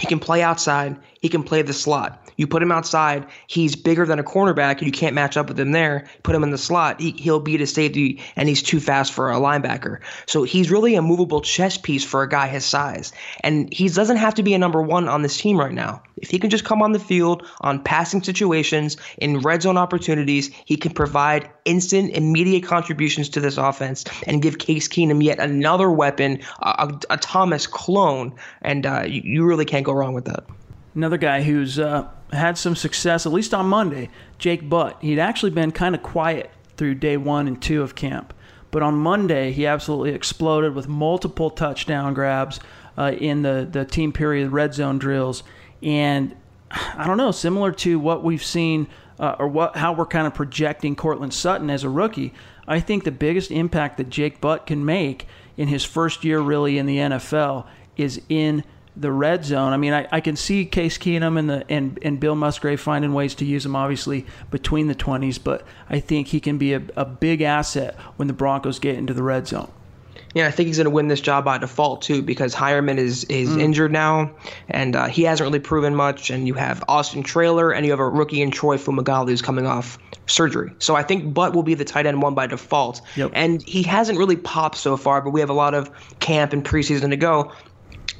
[0.00, 0.96] He can play outside.
[1.20, 2.29] He can play the slot.
[2.40, 5.72] You put him outside, he's bigger than a cornerback, you can't match up with him
[5.72, 6.06] there.
[6.22, 9.30] Put him in the slot, he, he'll beat a safety, and he's too fast for
[9.30, 9.98] a linebacker.
[10.24, 13.12] So he's really a movable chess piece for a guy his size.
[13.44, 16.02] And he doesn't have to be a number one on this team right now.
[16.16, 20.50] If he can just come on the field on passing situations, in red zone opportunities,
[20.64, 25.90] he can provide instant, immediate contributions to this offense and give Case Keenum yet another
[25.90, 28.34] weapon, a, a, a Thomas clone.
[28.62, 30.46] And uh, you, you really can't go wrong with that.
[30.94, 34.98] Another guy who's uh, had some success, at least on Monday, Jake Butt.
[35.00, 38.32] He'd actually been kind of quiet through day one and two of camp.
[38.70, 42.60] But on Monday, he absolutely exploded with multiple touchdown grabs
[42.96, 45.42] uh, in the, the team period red zone drills.
[45.82, 46.36] And
[46.70, 48.86] I don't know, similar to what we've seen
[49.18, 52.32] uh, or what how we're kind of projecting Courtland Sutton as a rookie,
[52.66, 56.78] I think the biggest impact that Jake Butt can make in his first year really
[56.78, 57.66] in the NFL
[57.96, 58.64] is in
[58.96, 59.72] the red zone.
[59.72, 63.14] I mean, I, I can see Case Keenum and the and, and Bill Musgrave finding
[63.14, 65.38] ways to use him, obviously between the twenties.
[65.38, 69.14] But I think he can be a, a big asset when the Broncos get into
[69.14, 69.70] the red zone.
[70.34, 73.24] Yeah, I think he's going to win this job by default too because Heuerman is
[73.24, 73.60] is mm.
[73.60, 74.30] injured now,
[74.68, 76.30] and uh, he hasn't really proven much.
[76.30, 79.66] And you have Austin Traylor, and you have a rookie in Troy Fumagalli who's coming
[79.66, 80.70] off surgery.
[80.78, 83.00] So I think Butt will be the tight end one by default.
[83.16, 83.32] Yep.
[83.34, 86.64] And he hasn't really popped so far, but we have a lot of camp and
[86.64, 87.52] preseason to go.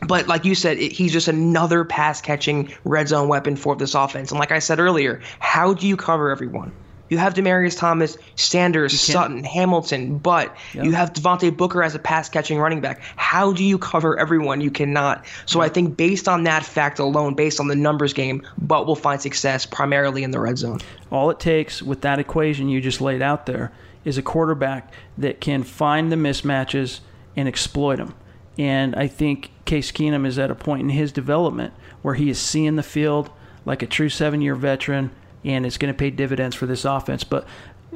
[0.07, 3.95] But like you said, it, he's just another pass catching red zone weapon for this
[3.95, 4.31] offense.
[4.31, 6.73] And like I said earlier, how do you cover everyone?
[7.11, 10.85] You have Demaryius Thomas, Sanders, Sutton, Hamilton, but yep.
[10.85, 13.03] you have Devontae Booker as a pass catching running back.
[13.17, 14.61] How do you cover everyone?
[14.61, 15.27] You cannot.
[15.45, 15.71] So yep.
[15.71, 19.21] I think based on that fact alone, based on the numbers game, Butt will find
[19.21, 20.79] success primarily in the red zone.
[21.11, 23.73] All it takes with that equation you just laid out there
[24.05, 27.01] is a quarterback that can find the mismatches
[27.37, 28.15] and exploit them.
[28.57, 32.41] And I think Case Keenum is at a point in his development where he is
[32.41, 33.31] seeing the field
[33.65, 35.13] like a true seven year veteran
[35.45, 37.23] and it's going to pay dividends for this offense.
[37.23, 37.47] But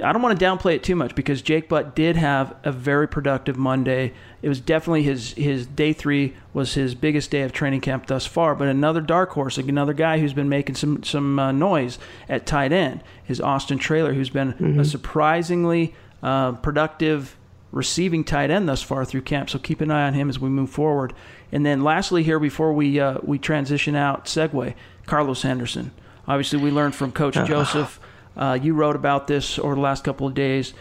[0.00, 3.08] I don't want to downplay it too much because Jake Butt did have a very
[3.08, 4.12] productive Monday.
[4.40, 8.24] It was definitely his his day three was his biggest day of training camp thus
[8.24, 8.54] far.
[8.54, 12.70] But another dark horse, another guy who's been making some some uh, noise at tight
[12.70, 14.78] end is Austin Traylor, who's been mm-hmm.
[14.78, 17.36] a surprisingly uh, productive
[17.74, 19.50] receiving tight end thus far through camp.
[19.50, 21.12] So keep an eye on him as we move forward.
[21.54, 24.74] And then lastly, here before we uh, we transition out, segue
[25.06, 25.92] Carlos Henderson.
[26.26, 27.46] Obviously, we learned from Coach uh-huh.
[27.64, 28.00] Joseph.
[28.36, 30.74] Uh, you wrote about this over the last couple of days.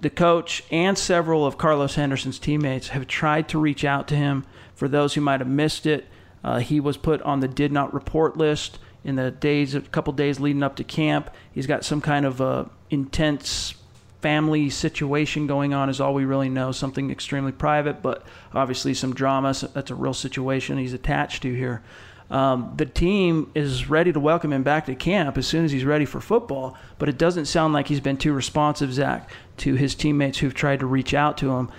[0.00, 4.44] The coach and several of Carlos Henderson's teammates have tried to reach out to him.
[4.74, 6.06] For those who might have missed it,
[6.42, 10.12] uh, he was put on the did not report list in the days, a couple
[10.12, 11.30] days leading up to camp.
[11.52, 13.74] He's got some kind of uh, intense
[14.20, 16.72] family situation going on, is all we really know.
[16.72, 18.24] Something extremely private, but
[18.54, 19.54] obviously some drama.
[19.54, 21.82] So that's a real situation he's attached to here.
[22.30, 25.84] Um, the team is ready to welcome him back to camp as soon as he's
[25.84, 29.94] ready for football, but it doesn't sound like he's been too responsive, Zack, to his
[29.94, 31.70] teammates who've tried to reach out to him.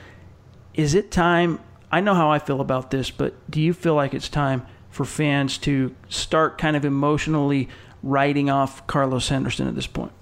[0.73, 1.59] Is it time?
[1.91, 5.03] I know how I feel about this, but do you feel like it's time for
[5.03, 7.67] fans to start kind of emotionally
[8.01, 10.13] writing off Carlos Henderson at this point?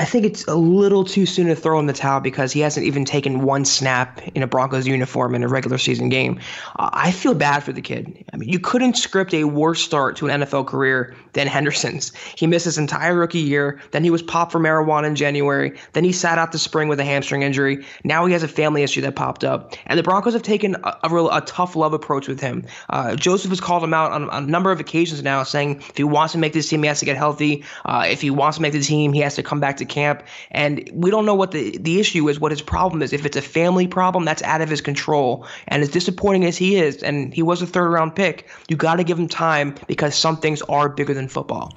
[0.00, 2.86] I think it's a little too soon to throw in the towel because he hasn't
[2.86, 6.40] even taken one snap in a Broncos uniform in a regular season game.
[6.78, 8.24] Uh, I feel bad for the kid.
[8.32, 12.12] I mean, you couldn't script a worse start to an NFL career than Henderson's.
[12.34, 13.78] He missed his entire rookie year.
[13.90, 15.78] Then he was popped for marijuana in January.
[15.92, 17.84] Then he sat out the spring with a hamstring injury.
[18.02, 19.74] Now he has a family issue that popped up.
[19.84, 22.64] And the Broncos have taken a, a real a tough love approach with him.
[22.88, 25.98] Uh, Joseph has called him out on, on, a number of occasions now, saying if
[25.98, 27.64] he wants to make this team, he has to get healthy.
[27.84, 30.22] Uh, if he wants to make the team, he has to come back to camp.
[30.50, 33.12] And we don't know what the, the issue is, what his problem is.
[33.12, 35.46] If it's a family problem, that's out of his control.
[35.68, 38.96] And as disappointing as he is, and he was a third round pick, you got
[38.96, 41.76] to give him time because some things are bigger than football.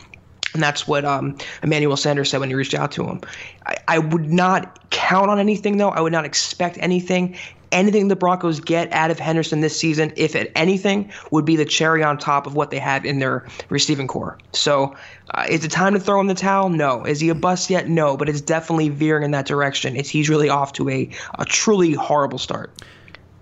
[0.53, 3.21] And that's what um, Emmanuel Sanders said when he reached out to him.
[3.65, 5.89] I, I would not count on anything, though.
[5.89, 7.35] I would not expect anything
[7.73, 11.65] anything the Broncos get out of Henderson this season, if at anything, would be the
[11.65, 14.37] cherry on top of what they have in their receiving corps.
[14.53, 14.95] So,
[15.31, 16.69] uh, is it time to throw in the towel?
[16.69, 17.03] No.
[17.03, 17.89] Is he a bust yet?
[17.89, 18.15] No.
[18.15, 19.95] But it's definitely veering in that direction.
[19.95, 21.09] It's he's really off to a,
[21.39, 22.71] a truly horrible start.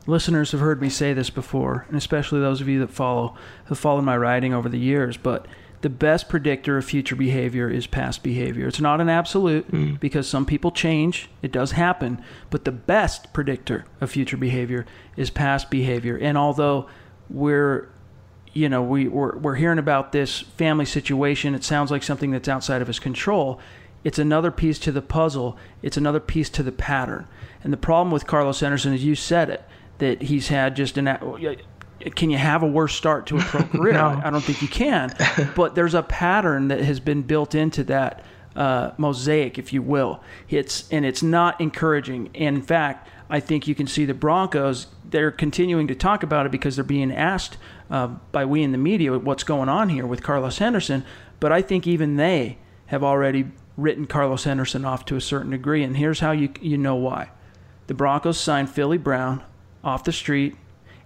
[0.08, 3.78] Listeners have heard me say this before, and especially those of you that follow have
[3.78, 5.46] followed my writing over the years, but
[5.82, 8.68] the best predictor of future behavior is past behavior.
[8.68, 10.00] It's not an absolute mm.
[10.00, 11.30] because some people change.
[11.42, 12.24] It does happen.
[12.50, 14.86] But the best predictor of future behavior
[15.18, 16.18] is past behavior.
[16.18, 16.88] And although
[17.30, 17.90] we're
[18.54, 21.56] you know, we, we're, we're hearing about this family situation.
[21.56, 23.60] It sounds like something that's outside of his control.
[24.04, 25.58] It's another piece to the puzzle.
[25.82, 27.28] It's another piece to the pattern.
[27.64, 29.64] And the problem with Carlos Anderson as you said it,
[30.00, 31.08] that he's had just an
[32.16, 33.94] can you have a worse start to a pro career?
[33.94, 34.22] no.
[34.24, 35.14] I, don't think you can.
[35.56, 38.24] But there's a pattern that has been built into that
[38.56, 40.22] uh, mosaic, if you will.
[40.50, 42.30] It's and it's not encouraging.
[42.36, 44.88] And in fact, I think you can see the Broncos.
[45.10, 47.58] They're continuing to talk about it because they're being asked
[47.90, 51.06] uh, by we in the media what's going on here with Carlos Henderson.
[51.40, 55.84] But I think even they have already written Carlos Henderson off to a certain degree.
[55.84, 57.30] And here's how you you know why.
[57.88, 59.44] The Broncos signed Philly Brown
[59.84, 60.56] off the street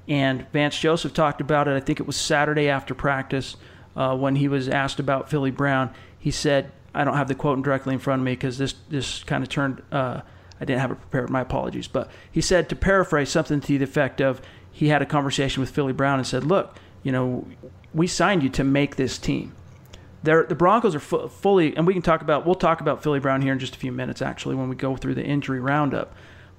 [0.07, 1.71] and Vance Joseph talked about it.
[1.71, 3.55] I think it was Saturday after practice
[3.95, 5.93] uh, when he was asked about Philly Brown.
[6.19, 9.23] He said, I don't have the quote directly in front of me because this, this
[9.23, 10.21] kind of turned, uh,
[10.59, 11.29] I didn't have it prepared.
[11.29, 11.87] My apologies.
[11.87, 14.41] But he said, to paraphrase something to the effect of,
[14.71, 17.47] he had a conversation with Philly Brown and said, Look, you know,
[17.93, 19.53] we signed you to make this team.
[20.23, 23.19] They're, the Broncos are fu- fully, and we can talk about, we'll talk about Philly
[23.19, 26.13] Brown here in just a few minutes, actually, when we go through the injury roundup.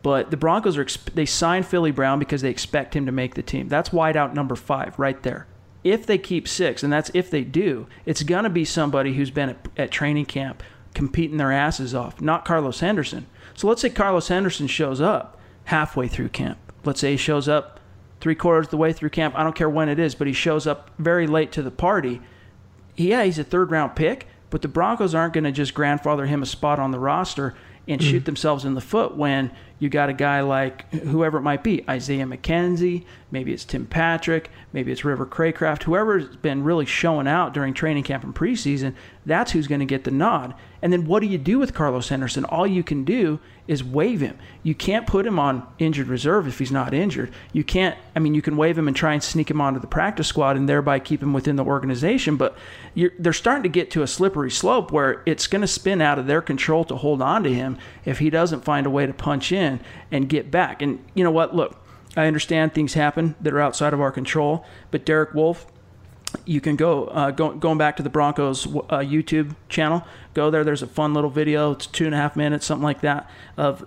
[0.07, 3.43] But the Broncos are they signed Philly Brown because they expect him to make the
[3.43, 3.67] team.
[3.67, 5.49] That's wideout number five right there.
[5.83, 9.49] If they keep six, and that's if they do, it's gonna be somebody who's been
[9.49, 10.63] at, at training camp
[10.95, 13.27] competing their asses off, not Carlos Henderson.
[13.57, 16.59] So let's say Carlos Henderson shows up halfway through camp.
[16.85, 17.81] Let's say he shows up
[18.21, 19.37] three quarters of the way through camp.
[19.37, 22.21] I don't care when it is, but he shows up very late to the party.
[22.95, 26.45] Yeah, he's a third round pick, but the Broncos aren't going to just grandfather him
[26.45, 27.57] a spot on the roster
[27.89, 28.11] and mm-hmm.
[28.11, 31.85] shoot themselves in the foot when you got a guy like whoever it might be
[31.89, 37.53] Isaiah McKenzie, maybe it's Tim Patrick, maybe it's River Cracraft, whoever's been really showing out
[37.53, 38.95] during training camp and preseason,
[39.27, 40.55] that's who's going to get the nod.
[40.81, 42.45] And then what do you do with Carlos Henderson?
[42.45, 44.39] All you can do is waive him.
[44.63, 47.33] You can't put him on injured reserve if he's not injured.
[47.53, 49.89] You can't, I mean, you can waive him and try and sneak him onto the
[49.89, 52.57] practice squad and thereby keep him within the organization, but
[52.95, 56.29] they're starting to get to a slippery slope where it's going to spin out of
[56.29, 59.51] their control to hold on to him if he doesn't find a way to punch
[59.51, 59.66] in
[60.11, 60.83] and get back.
[60.83, 61.55] And you know what?
[61.55, 61.77] Look,
[62.17, 65.67] I understand things happen that are outside of our control, but Derek Wolfe,
[66.45, 70.05] you can go, uh, go going back to the Broncos uh, YouTube channel.
[70.35, 70.65] Go there.
[70.65, 71.73] There's a fun little video.
[71.73, 73.87] It's two and a half minutes, something like that, of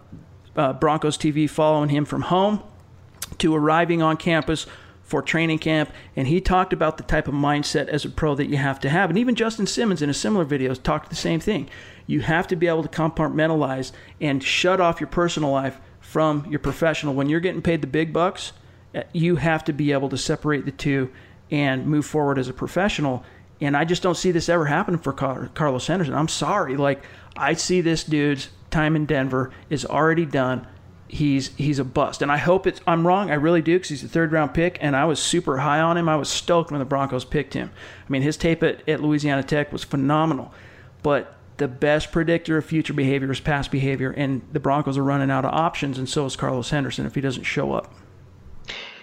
[0.56, 2.64] uh, Broncos TV following him from home
[3.40, 4.66] to arriving on campus
[5.04, 5.92] for training camp.
[6.16, 8.90] And he talked about the type of mindset as a pro that you have to
[8.90, 9.10] have.
[9.10, 11.70] And even Justin Simmons in a similar video talked the same thing.
[12.10, 16.58] You have to be able to compartmentalize and shut off your personal life from your
[16.58, 17.14] professional.
[17.14, 18.52] When you're getting paid the big bucks,
[18.96, 21.12] uh, you have to be able to separate the two
[21.52, 23.24] and move forward as a professional.
[23.62, 26.16] And I just don't see this ever happening for Carlos Henderson.
[26.16, 26.78] I'm sorry.
[26.78, 27.04] Like,
[27.38, 30.66] I see this dude's time in Denver is already done.
[31.08, 33.30] He's he's a bust, and I hope it's I'm wrong.
[33.30, 35.98] I really do because he's a third round pick, and I was super high on
[35.98, 36.10] him.
[36.10, 37.72] I was stoked when the Broncos picked him.
[38.08, 40.54] I mean, his tape at, at Louisiana Tech was phenomenal,
[41.02, 45.30] but the best predictor of future behavior is past behavior, and the Broncos are running
[45.30, 47.94] out of options, and so is Carlos Henderson if he doesn't show up.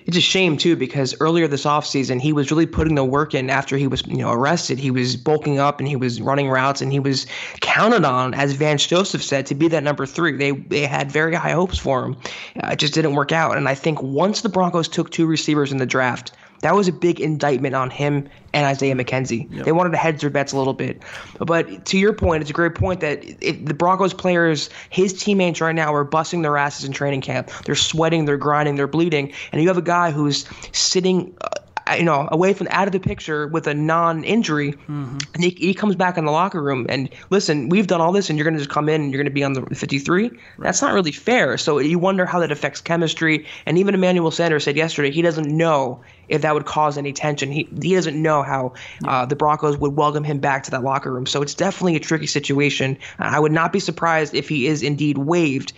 [0.06, 3.50] It's a shame too because earlier this offseason he was really putting the work in
[3.50, 4.78] after he was you know arrested.
[4.78, 7.26] He was bulking up and he was running routes and he was
[7.60, 10.36] counted on as vance joseph said to be that number three.
[10.36, 12.16] They they had very high hopes for him.
[12.62, 13.56] Uh, it just didn't work out.
[13.56, 16.30] And i think once the broncos took two receivers in the draft
[16.66, 19.48] that was a big indictment on him and Isaiah McKenzie.
[19.52, 19.66] Yep.
[19.66, 21.00] They wanted to hedge their bets a little bit.
[21.38, 25.60] But to your point, it's a great point that if the Broncos players, his teammates
[25.60, 27.52] right now are busting their asses in training camp.
[27.64, 29.32] They're sweating, they're grinding, they're bleeding.
[29.52, 31.36] And you have a guy who's sitting.
[31.40, 31.50] Uh,
[31.96, 35.18] you know, away from out of the picture with a non-injury, mm-hmm.
[35.34, 38.28] and he, he comes back in the locker room and listen, we've done all this,
[38.28, 40.24] and you're going to just come in and you're going to be on the 53.
[40.24, 40.40] Right.
[40.58, 41.56] That's not really fair.
[41.56, 43.46] So you wonder how that affects chemistry.
[43.66, 47.50] And even Emmanuel Sanders said yesterday he doesn't know if that would cause any tension.
[47.50, 51.12] He he doesn't know how uh, the Broncos would welcome him back to that locker
[51.12, 51.26] room.
[51.26, 52.98] So it's definitely a tricky situation.
[53.18, 55.72] I would not be surprised if he is indeed waived.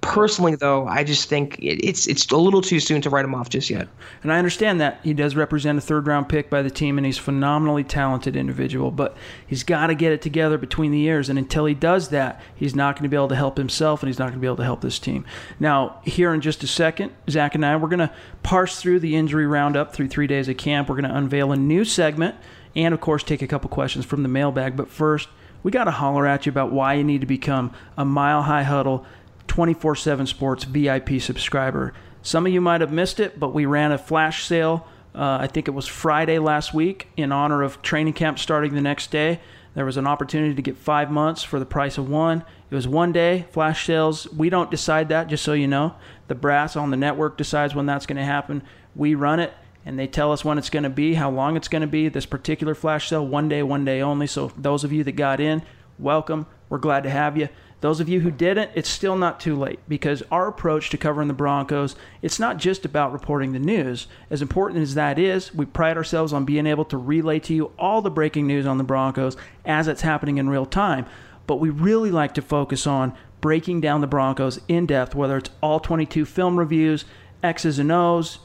[0.00, 3.48] Personally, though, I just think it's it's a little too soon to write him off
[3.48, 3.88] just yet.
[4.22, 7.06] And I understand that he does represent a third round pick by the team, and
[7.06, 8.90] he's a phenomenally talented individual.
[8.90, 12.42] But he's got to get it together between the years, and until he does that,
[12.54, 14.46] he's not going to be able to help himself, and he's not going to be
[14.46, 15.24] able to help this team.
[15.58, 19.16] Now, here in just a second, Zack and I we're going to parse through the
[19.16, 20.88] injury roundup through three days of camp.
[20.88, 22.36] We're going to unveil a new segment,
[22.74, 24.76] and of course, take a couple questions from the mailbag.
[24.76, 25.28] But first,
[25.62, 28.62] we got to holler at you about why you need to become a Mile High
[28.62, 29.06] Huddle
[29.46, 31.92] 24 7 Sports VIP subscriber.
[32.22, 34.86] Some of you might have missed it, but we ran a flash sale.
[35.14, 38.80] Uh, I think it was Friday last week in honor of training camp starting the
[38.80, 39.40] next day.
[39.74, 42.44] There was an opportunity to get five months for the price of one.
[42.70, 44.26] It was one day, flash sales.
[44.32, 45.94] We don't decide that, just so you know.
[46.28, 48.62] The brass on the network decides when that's going to happen.
[48.94, 49.52] We run it,
[49.84, 52.08] and they tell us when it's going to be, how long it's going to be.
[52.08, 54.26] This particular flash sale, one day, one day only.
[54.26, 55.62] So, those of you that got in,
[55.98, 56.46] welcome.
[56.68, 57.48] We're glad to have you.
[57.84, 61.28] Those of you who didn't, it's still not too late because our approach to covering
[61.28, 64.06] the Broncos, it's not just about reporting the news.
[64.30, 67.72] As important as that is, we pride ourselves on being able to relay to you
[67.78, 71.04] all the breaking news on the Broncos as it's happening in real time.
[71.46, 75.50] But we really like to focus on breaking down the Broncos in depth, whether it's
[75.60, 77.04] all 22 film reviews,
[77.42, 78.38] X's and O's,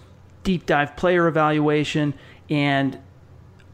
[0.43, 2.13] deep dive player evaluation,
[2.49, 2.99] and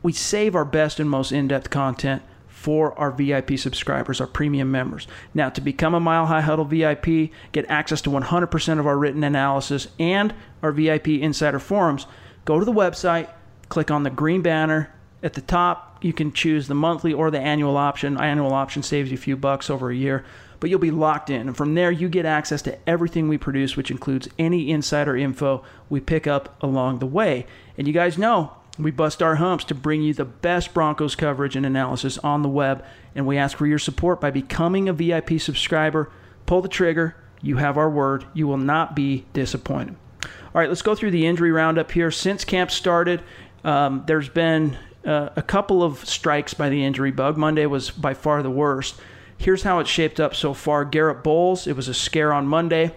[0.04, 4.72] we save our best and most in depth content for our VIP subscribers, our premium
[4.72, 5.08] members.
[5.36, 9.24] Now, to become a Mile High Huddle VIP, get access to 100% of our written
[9.24, 12.08] analysis and our VIP insider forums,
[12.44, 13.30] go to the website,
[13.70, 16.04] click on the green banner at the top.
[16.04, 18.20] You can choose the monthly or the annual option.
[18.20, 20.26] Annual option saves you a few bucks over a year,
[20.66, 21.42] but you'll be locked in.
[21.42, 25.64] And from there, you get access to everything we produce, which includes any insider info
[25.92, 27.46] we pick up along the way.
[27.78, 31.56] And you guys know we bust our humps to bring you the best Broncos coverage
[31.56, 35.40] and analysis on the web, and we ask for your support by becoming a VIP
[35.40, 36.10] subscriber.
[36.48, 37.16] Pull the trigger.
[37.44, 38.26] You have our word.
[38.34, 39.96] You will not be disappointed.
[40.24, 42.10] All right, let's go through the injury roundup here.
[42.10, 43.22] Since camp started,
[43.64, 47.38] um, there's been uh, a couple of strikes by the injury bug.
[47.38, 49.00] Monday was by far the worst.
[49.38, 50.86] Here's how it's shaped up so far.
[50.86, 52.96] Garett Bolles, it was a scare on Monday,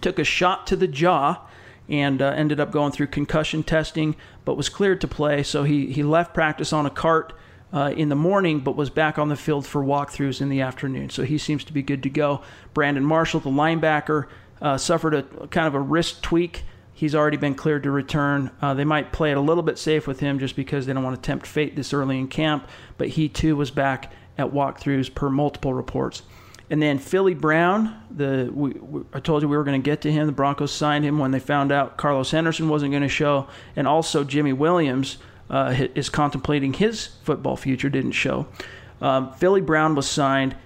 [0.00, 1.46] took a shot to the jaw
[1.88, 5.42] and uh, ended up going through concussion testing, but was cleared to play.
[5.42, 7.32] So he, he left practice on a cart
[7.72, 11.10] uh, in the morning, but was back on the field for walkthroughs in the afternoon.
[11.10, 12.42] So he seems to be good to go.
[12.74, 14.28] Brandon Marshall, the linebacker,
[14.60, 16.64] uh, suffered a kind of a wrist tweak.
[16.92, 18.50] He's already been cleared to return.
[18.62, 21.04] Uh, they might play it a little bit safe with him just because they don't
[21.04, 25.14] want to tempt fate this early in camp, but he too was back at walkthroughs
[25.14, 26.22] per multiple reports.
[26.68, 30.00] And then Philly Brown, the we, we, I told you we were going to get
[30.02, 30.26] to him.
[30.26, 33.86] The Broncos signed him when they found out Carlos Henderson wasn't going to show, and
[33.86, 35.18] also Jimmy Williams
[35.48, 37.88] uh, is contemplating his football future.
[37.88, 38.48] Didn't show.
[39.00, 40.56] Um, Philly Brown was signed,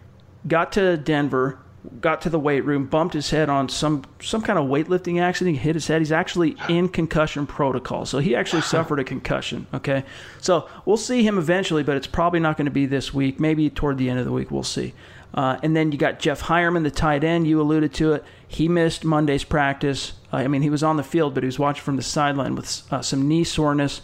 [0.46, 1.58] got to Denver,
[2.00, 5.58] got to the weight room, bumped his head on some some kind of weightlifting accident.
[5.58, 6.00] Hit his head.
[6.00, 9.66] He's actually in concussion protocol, so he actually suffered a concussion.
[9.72, 10.04] Okay,
[10.40, 13.40] so we'll see him eventually, but it's probably not going to be this week.
[13.40, 14.94] Maybe toward the end of the week, we'll see.
[15.32, 17.46] Uh, and then you got Jeff Heuerman, the tight end.
[17.46, 18.24] You alluded to it.
[18.48, 20.14] He missed Monday's practice.
[20.32, 22.56] Uh, I mean, he was on the field, but he was watching from the sideline
[22.56, 24.02] with uh, some knee soreness.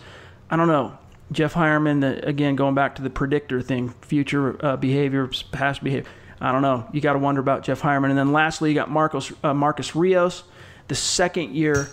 [0.51, 0.97] I don't know.
[1.33, 6.09] Jeff Heuerman, the, again, going back to the predictor thing, future uh, behavior, past behavior.
[6.41, 6.87] I don't know.
[6.93, 8.11] You got to wonder about Jeff Heuerman.
[8.11, 10.45] And then lastly, you got Marcos, uh, Marcus Rios,
[10.89, 11.91] the second year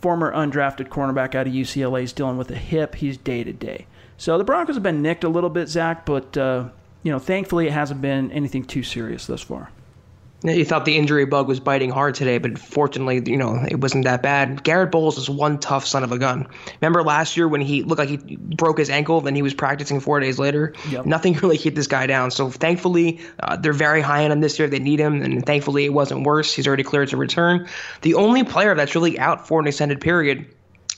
[0.00, 2.96] former undrafted cornerback out of UCLA is dealing with a hip.
[2.96, 3.86] He's day to day.
[4.18, 6.68] So the Broncos have been nicked a little bit, Zack, but uh,
[7.02, 9.70] you know, thankfully it hasn't been anything too serious thus far.
[10.46, 14.04] You thought the injury bug was biting hard today, but fortunately, you know, it wasn't
[14.04, 14.62] that bad.
[14.62, 16.46] Garett Bolles is one tough son of a gun.
[16.80, 20.00] Remember last year when he looked like he broke his ankle, then he was practicing
[20.00, 20.72] four days later?
[20.90, 21.06] Yep.
[21.06, 22.30] Nothing really hit this guy down.
[22.30, 24.68] So thankfully, uh, they're very high on him this year.
[24.68, 26.54] They need him, and thankfully it wasn't worse.
[26.54, 27.68] He's already cleared to return.
[28.02, 30.46] The only player that's really out for an extended period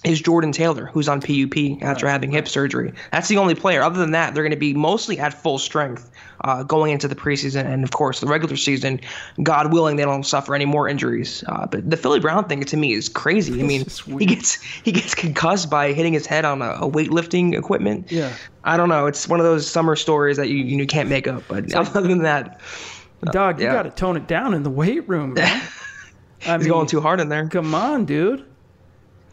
[0.05, 2.13] is Jordan Taylor, who's on PUP after right.
[2.13, 2.93] having hip surgery.
[3.11, 3.83] That's the only player.
[3.83, 6.11] Other than that, they're going to be mostly at full strength
[6.43, 9.01] uh, going into the preseason and, of course, the regular season.
[9.43, 11.43] God willing, they don't suffer any more injuries.
[11.49, 13.61] Uh, but the Philly Brown thing to me is crazy.
[13.61, 13.87] I mean,
[14.19, 18.13] he gets he gets concussed by hitting his head on a, a, weightlifting equipment.
[18.13, 18.33] Yeah,
[18.63, 19.07] I don't know.
[19.07, 21.43] It's one of those summer stories that you you can't make up.
[21.49, 22.61] But other than that,
[23.33, 23.73] dog, you yeah.
[23.73, 25.35] got to tone it down in the weight room.
[25.35, 25.63] Man.
[26.47, 27.49] I He's mean, going too hard in there.
[27.49, 28.48] Come on, dude.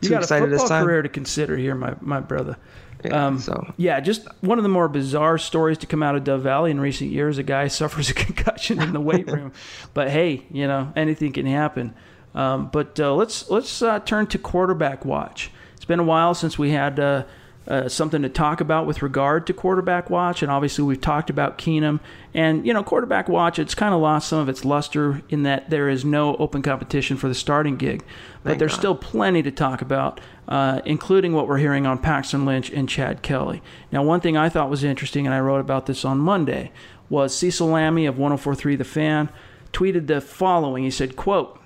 [0.01, 2.57] You got a football career to consider here, my my brother.
[3.03, 6.23] Yeah, um, so yeah, just one of the more bizarre stories to come out of
[6.23, 7.37] Dove Valley in recent years.
[7.37, 9.53] A guy suffers a concussion in the weight room,
[9.93, 11.93] but hey, you know anything can happen.
[12.33, 15.51] Um, but uh, let's let's uh, turn to quarterback watch.
[15.75, 17.23] It's been a while since we had uh,
[17.68, 20.43] uh, something to talk about with regard to quarterback watch.
[20.43, 21.99] And obviously, we've talked about Keenum.
[22.34, 25.70] And, you know, quarterback watch, it's kind of lost some of its luster in that
[25.70, 28.03] there is no open competition for the starting gig.
[28.43, 28.80] But Thank there's God.
[28.80, 33.22] still plenty to talk about, uh, including what we're hearing on Paxton Lynch and Chad
[33.24, 33.63] Kelly.
[33.91, 36.72] Now, one thing I thought was interesting, and I wrote about this on Monday,
[37.09, 39.30] was Cecil Lammey of 1043 The Fan
[39.74, 40.84] tweeted the following.
[40.84, 41.59] He said, quote,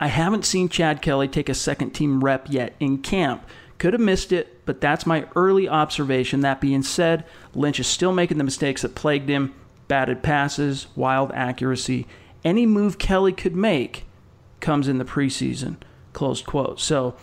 [0.00, 3.44] I haven't seen Chad Kelly take a second team rep yet in camp
[3.84, 6.40] could have missed it, but that's my early observation.
[6.40, 7.22] That being said,
[7.54, 9.52] Lynch is still making the mistakes that plagued him
[9.88, 12.06] batted passes, wild accuracy.
[12.42, 14.06] Any move Kelly could make
[14.60, 15.76] comes in the preseason.
[16.14, 16.80] Closed quote.
[16.80, 17.14] So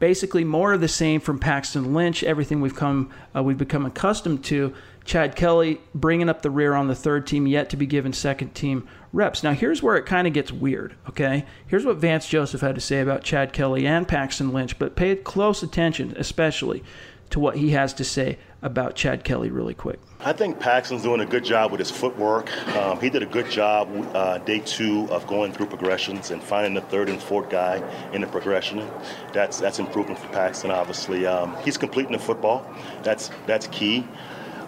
[0.00, 2.22] basically, more of the same from Paxton Lynch.
[2.22, 4.74] Everything we've come uh, we've become accustomed to.
[5.06, 8.54] Chad Kelly bringing up the rear on the third team, yet to be given second
[8.54, 9.42] team reps.
[9.42, 11.44] Now, here's where it kind of gets weird, okay?
[11.66, 15.14] Here's what Vance Joseph had to say about Chad Kelly and Paxton Lynch, but pay
[15.16, 16.82] close attention, especially
[17.30, 19.98] to what he has to say about Chad Kelly really quick.
[20.20, 22.56] I think Paxton's doing a good job with his footwork.
[22.76, 26.74] Um, he did a good job uh, day two of going through progressions and finding
[26.74, 27.82] the third and fourth guy
[28.12, 28.86] in the progression.
[29.32, 30.70] That's that's improvement for Paxton.
[30.70, 32.64] Obviously, um, he's completing the football.
[33.02, 34.06] That's that's key.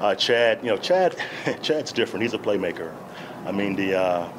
[0.00, 1.16] Uh, Chad, you know, Chad,
[1.62, 2.24] Chad's different.
[2.24, 2.92] He's a playmaker.
[3.44, 4.32] I mean, the uh,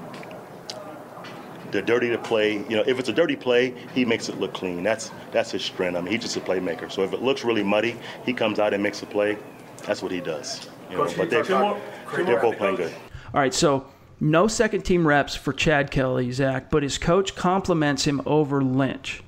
[1.72, 2.53] the dirty to play.
[2.53, 4.84] You know, if it's a dirty play, he makes it look clean.
[4.84, 5.97] That's that's his strength.
[5.97, 6.91] I mean, he's just a playmaker.
[6.91, 9.38] So if it looks really muddy, he comes out and makes a play.
[9.86, 10.68] That's what he does.
[10.89, 12.93] You know, but they, they're both playing good.
[13.34, 13.88] All right, so
[14.20, 19.24] no second team reps for Chad Kelly, Zack, but his coach compliments him over Lynch.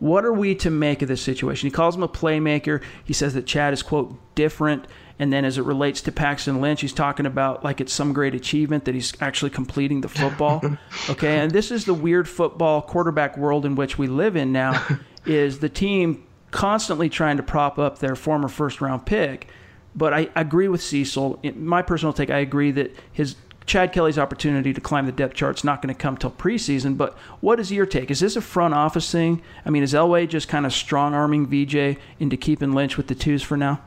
[0.00, 1.68] What are we to make of this situation?
[1.68, 2.82] He calls him a playmaker.
[3.04, 4.86] He says that Chad is, quote, different
[5.18, 8.34] and then as it relates to Paxton Lynch, he's talking about like it's some great
[8.34, 10.60] achievement that he's actually completing the football.
[11.10, 14.84] okay, and this is the weird football quarterback world in which we live in now.
[15.26, 19.48] is the team constantly trying to prop up their former first round pick?
[19.94, 21.38] But I agree with Cecil.
[21.44, 23.36] In my personal take, I agree that his
[23.66, 26.96] Chad Kelly's opportunity to climb the depth chart's not going to come till preseason.
[26.96, 28.10] But what is your take?
[28.10, 29.42] Is this a front office thing?
[29.64, 33.14] I mean, is Elway just kind of strong arming VJ into keeping Lynch with the
[33.14, 33.80] twos for now?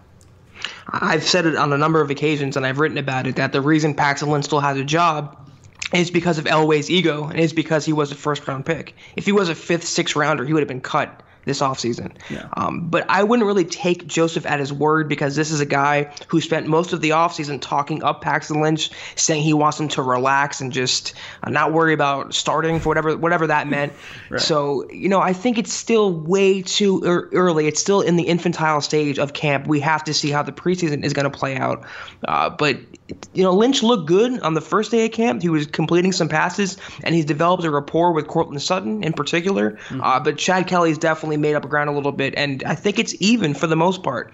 [0.88, 3.62] I've said it on a number of occasions, and I've written about it that the
[3.62, 5.38] reason Lynch still has a job
[5.94, 8.96] is because of Elway's ego, and is because he was a first round pick.
[9.16, 12.12] If he was a fifth, sixth rounder, he would have been cut this offseason.
[12.30, 12.48] Yeah.
[12.56, 16.12] Um, but I wouldn't really take Joseph at his word because this is a guy
[16.28, 20.02] who spent most of the offseason talking up Paxton Lynch, saying he wants him to
[20.02, 23.94] relax and just uh, not worry about starting for whatever whatever that meant.
[24.30, 24.40] right.
[24.40, 27.68] So, you know, I think it's still way too er- early.
[27.68, 29.68] It's still in the infantile stage of camp.
[29.68, 31.84] We have to see how the preseason is going to play out.
[32.28, 32.78] Uh, but
[33.34, 35.42] you know, Lynch looked good on the first day of camp.
[35.42, 39.72] He was completing some passes, and he's developed a rapport with Courtland Sutton in particular.
[39.72, 40.02] Mm-hmm.
[40.02, 43.16] Uh, but Chad Kelly's definitely made up ground a little bit, and I think it's
[43.20, 44.34] even for the most part.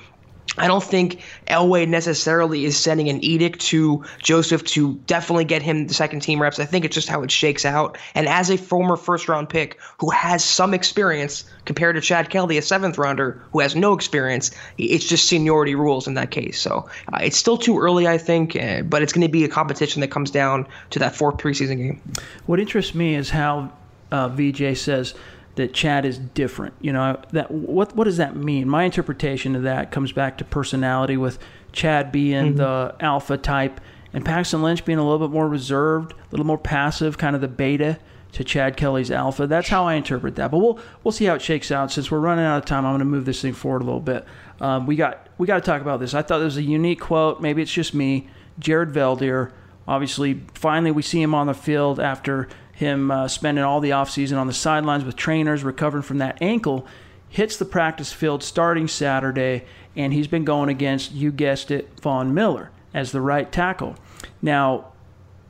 [0.58, 5.88] I don't think Elway necessarily is sending an edict to Joseph to definitely get him
[5.88, 6.60] the second team reps.
[6.60, 7.97] I think it's just how it shakes out.
[8.14, 12.58] And as a former first round pick who has some experience compared to Chad Kelly,
[12.60, 16.60] a seventh rounder who has no experience, it's just seniority rules in that case.
[16.60, 19.49] So uh, it's still too early, I think, uh, but it's going to be a
[19.49, 22.01] competition that comes down to that fourth preseason game.
[22.45, 23.72] What interests me is how
[24.12, 25.16] uh, VJ says
[25.56, 26.74] that Chad is different.
[26.82, 28.68] You know, that what what does that mean?
[28.68, 31.39] My interpretation of that comes back to personality with
[31.72, 32.58] Chad being mm-hmm.
[32.58, 33.80] the alpha type
[34.14, 37.41] and Paxton Lynch being a little bit more reserved, a little more passive, kind of
[37.41, 37.99] the beta
[38.34, 39.47] to Chad Kelly's alpha.
[39.47, 40.51] That's how I interpret that.
[40.51, 41.91] But we'll we'll see how it shakes out.
[41.91, 43.99] Since we're running out of time, I'm going to move this thing forward a little
[43.99, 44.26] bit.
[44.62, 46.14] Um, we got we got to talk about this.
[46.14, 47.41] I thought there was a unique quote.
[47.41, 48.28] Maybe it's just me.
[48.60, 49.51] Jared Veldheer.
[49.88, 54.38] Obviously, finally we see him on the field after him uh, spending all the offseason
[54.38, 56.86] on the sidelines with trainers, recovering from that ankle,
[57.30, 59.63] hits the practice field starting Saturday,
[59.95, 63.95] and he's been going against, you guessed it, Von Miller as the right tackle.
[64.41, 64.93] Now,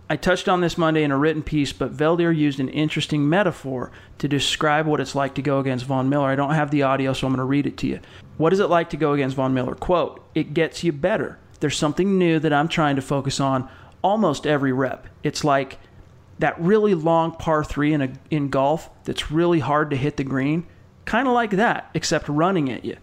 [0.09, 3.91] I touched on this Monday in a written piece, but Veldheer used an interesting metaphor
[4.19, 6.27] to describe what it's like to go against Von Miller.
[6.27, 7.99] I don't have the audio, so I'm going to read it to you.
[8.37, 9.75] What is it like to go against Von Miller?
[9.75, 11.39] Quote, it gets you better.
[11.59, 13.69] There's something new that I'm trying to focus on
[14.01, 15.07] almost every rep.
[15.23, 15.79] It's like
[16.39, 20.23] that really long par three in a, in golf that's really hard to hit the
[20.23, 20.65] green,
[21.05, 22.97] kind of like that, except running at you.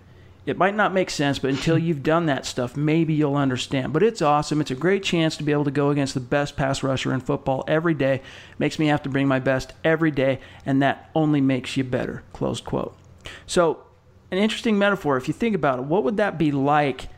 [0.47, 3.93] It might not make sense, but until you've done that stuff, maybe you'll understand.
[3.93, 4.61] But it's awesome.
[4.61, 7.21] It's a great chance to be able to go against the best pass rusher in
[7.21, 8.23] football every day.
[8.59, 12.23] Makes me have to bring my best every day, and that only makes you better.
[12.33, 12.97] Close quote.
[13.47, 13.85] So,
[14.31, 15.17] an interesting metaphor.
[15.17, 17.09] If you think about it, what would that be like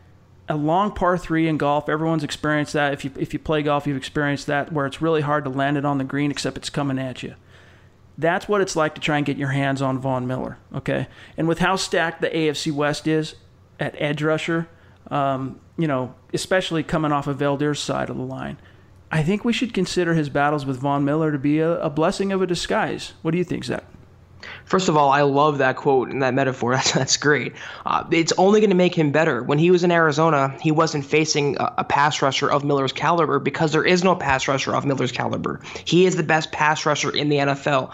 [0.49, 1.89] a long par three in golf.
[1.89, 2.93] Everyone's experienced that.
[2.93, 5.77] If you if you play golf, you've experienced that where it's really hard to land
[5.77, 7.35] it on the green, except it's coming at you.
[8.19, 10.59] That's what it's like to try and get your hands on Von Miller.
[10.75, 13.37] Okay, and with how stacked the AFC West is
[13.81, 14.69] at edge rusher,
[15.11, 18.59] um, you know, especially coming off of Veldheer's side of the line,
[19.11, 22.33] I think we should consider his battles with Von Miller to be a, a blessing
[22.33, 23.13] of a disguise.
[23.23, 23.85] What do you think, Zack?
[24.73, 26.73] First of all, I love that quote and that metaphor.
[26.77, 27.53] That's, that's great.
[27.85, 29.43] Uh, it's only going to make him better.
[29.43, 33.39] When he was in Arizona, he wasn't facing a, a, pass rusher of Miller's caliber
[33.39, 35.61] because there is no pass rusher of Miller's caliber.
[35.85, 37.93] He is the best pass rusher in the NFL.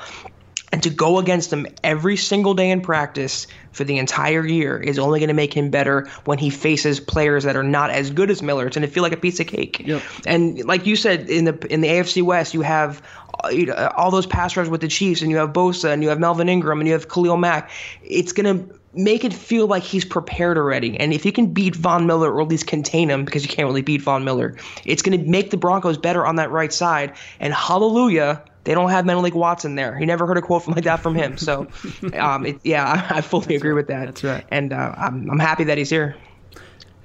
[0.70, 5.00] And to go against him every single day in practice for the entire year is
[5.00, 8.30] only going to make him better when he faces players that are not as good
[8.30, 8.68] as Miller.
[8.68, 9.80] It's going to feel like a piece of cake.
[9.84, 10.02] Yep.
[10.26, 13.02] And like you said, in the in the AFC West, you have
[13.50, 16.08] you know, all those pass rushers with the Chiefs, and you have Bosa, and you
[16.08, 17.70] have Melvin Ingram, and you have Khalil Mack.
[18.02, 20.98] It's going to make it feel like he's prepared already.
[20.98, 23.66] And if you can beat Von Miller or at least contain him, because you can't
[23.66, 27.14] really beat Von Miller, it's going to make the Broncos better on that right side.
[27.38, 29.98] And hallelujah, they don't have Menelik Watson there.
[30.00, 31.38] You never heard a quote from like that from him.
[31.38, 31.68] So,
[32.14, 33.76] um, it, yeah, I, I fully That's agree right.
[33.76, 34.06] with that.
[34.06, 34.44] That's right.
[34.50, 36.16] And uh, I'm, I'm happy that he's here.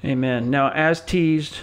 [0.04, 0.50] Amen.
[0.50, 1.60] Now, as teased,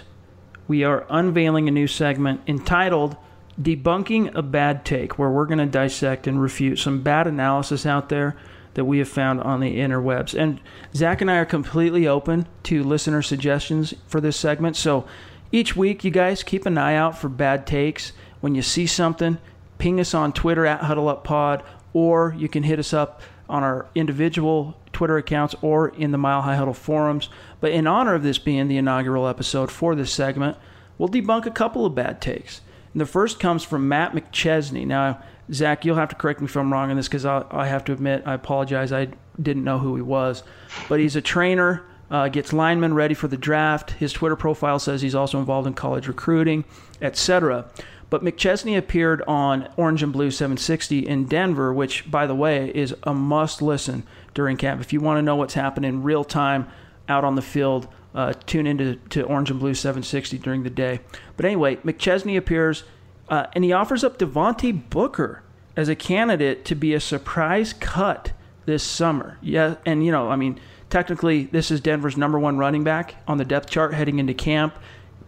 [0.69, 3.17] we are unveiling a new segment entitled
[3.61, 8.09] Debunking a Bad Take, where we're going to dissect and refute some bad analysis out
[8.09, 8.37] there
[8.75, 10.39] that we have found on the interwebs.
[10.39, 10.61] And
[10.95, 14.77] Zack and I are completely open to listener suggestions for this segment.
[14.77, 15.07] So
[15.53, 18.13] each week, you guys keep an eye out for bad takes.
[18.41, 19.39] When you see something,
[19.79, 24.79] ping us on Twitter at HuddleUpPod, or you can hit us up on our individual
[24.93, 27.29] Twitter accounts or in the Mile High Huddle forums.
[27.61, 30.57] But in honor of this being the inaugural episode for this segment,
[30.97, 32.61] we'll debunk a couple of bad takes.
[32.93, 34.87] And the first comes from Matt McChesney.
[34.87, 35.23] Now,
[35.53, 37.93] Zack, you'll have to correct me if I'm wrong on this because I, have to
[37.93, 38.93] admit, I apologize.
[38.93, 39.09] I
[39.41, 40.43] didn't know who he was.
[40.89, 43.93] But he's a trainer, uh, gets linemen ready for the draft.
[43.93, 46.65] His Twitter profile says he's also involved in college recruiting,
[47.01, 47.71] etc.
[48.11, 52.95] But McChesney appeared on Orange and Blue 760 in Denver, which, by the way, is
[53.05, 54.03] a must listen
[54.35, 54.81] during camp.
[54.81, 56.69] If you want to know what's happening real time
[57.11, 61.01] out on the field, uh, tune into to Orange and Blue 760 during the day.
[61.37, 62.85] But anyway, McChesney appears
[63.29, 65.43] Uh, and he offers up Devontae Booker
[65.77, 68.33] as a candidate to be a surprise cut
[68.67, 69.39] this summer.
[69.41, 70.59] Yeah, and you know, I mean,
[70.89, 74.75] technically, this is Denver's number one running back on the depth chart heading into camp,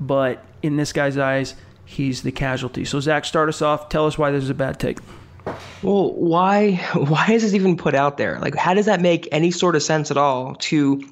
[0.01, 1.55] but in this guy's eyes,
[1.85, 2.85] he's the casualty.
[2.85, 3.89] So, Zack, start us off.
[3.89, 4.99] Tell us why this is a bad take.
[5.83, 8.41] Well, why why is this even put out there?
[8.41, 11.03] Like, how does that make any sort of sense at all to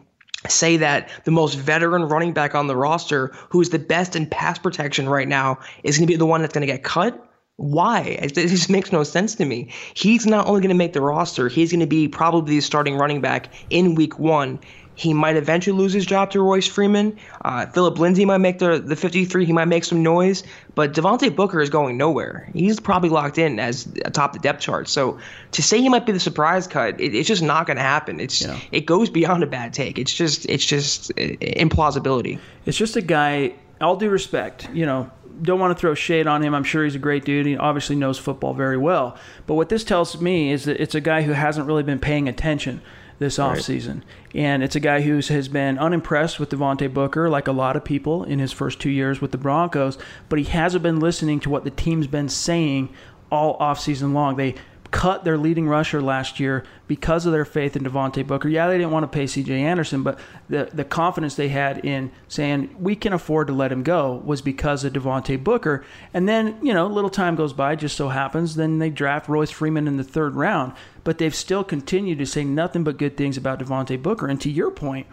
[0.49, 4.26] say that the most veteran running back on the roster, who is the best in
[4.26, 7.26] pass protection right now, is going to be the one that's going to get cut?
[7.57, 8.01] Why?
[8.22, 9.70] It just makes no sense to me.
[9.93, 12.97] He's not only going to make the roster, he's going to be probably the starting
[12.97, 14.59] running back in week one.
[15.01, 17.16] He might eventually lose his job to Royce Freeman.
[17.42, 19.46] Uh, Phillip Lindsay might make the, the 53.
[19.46, 20.42] He might make some noise.
[20.74, 22.51] But Devontae Booker is going nowhere.
[22.53, 24.88] He's probably locked in as atop the depth chart.
[24.88, 25.18] So
[25.53, 28.20] to say he might be the surprise cut, it, it's just not going to happen.
[28.20, 28.61] It's yeah.
[28.72, 29.98] It goes beyond a bad take.
[29.98, 32.38] It's just it's just uh, implausibility.
[32.66, 36.42] It's just a guy, all due respect, you know, don't want to throw shade on
[36.42, 36.55] him.
[36.55, 37.46] I'm sure he's a great dude.
[37.46, 39.16] He obviously knows football very well.
[39.46, 42.28] But what this tells me is that it's a guy who hasn't really been paying
[42.28, 42.82] attention
[43.21, 43.97] this offseason.
[43.97, 44.05] Right.
[44.35, 47.85] And it's a guy who has been unimpressed with Devontae Booker, like a lot of
[47.85, 49.99] people in his first two years with the Broncos,
[50.29, 52.89] but he hasn't been listening to what the team's been saying
[53.31, 54.37] all offseason long.
[54.37, 54.55] They
[54.91, 58.49] cut their leading rusher last year because of their faith in Devontae Booker.
[58.49, 59.62] Yeah, they didn't want to pay C.J.
[59.62, 60.18] Anderson, but
[60.49, 64.43] the the confidence they had in saying we can afford to let him go was
[64.43, 65.84] because of Devontae Booker.
[66.12, 69.51] And then you know, little time goes by, just so happens, then they draft Royce
[69.51, 70.72] Freeman in the third round.
[71.05, 74.26] But they've still continued to say nothing but good things about Devontae Booker.
[74.26, 75.07] And to your point.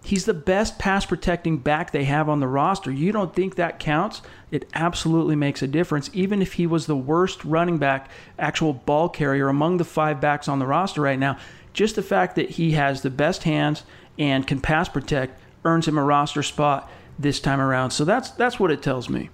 [0.00, 2.90] He's the best pass protecting back they have on the roster.
[2.90, 4.22] You don't think that counts?
[4.50, 6.10] It absolutely makes a difference.
[6.12, 10.48] Even if he was the worst running back, actual ball carrier among the five backs
[10.48, 11.38] on the roster right now,
[11.72, 13.84] just the fact that he has the best hands
[14.18, 17.90] and can pass protect earns him a roster spot this time around.
[17.90, 19.30] So that's that's what it tells me.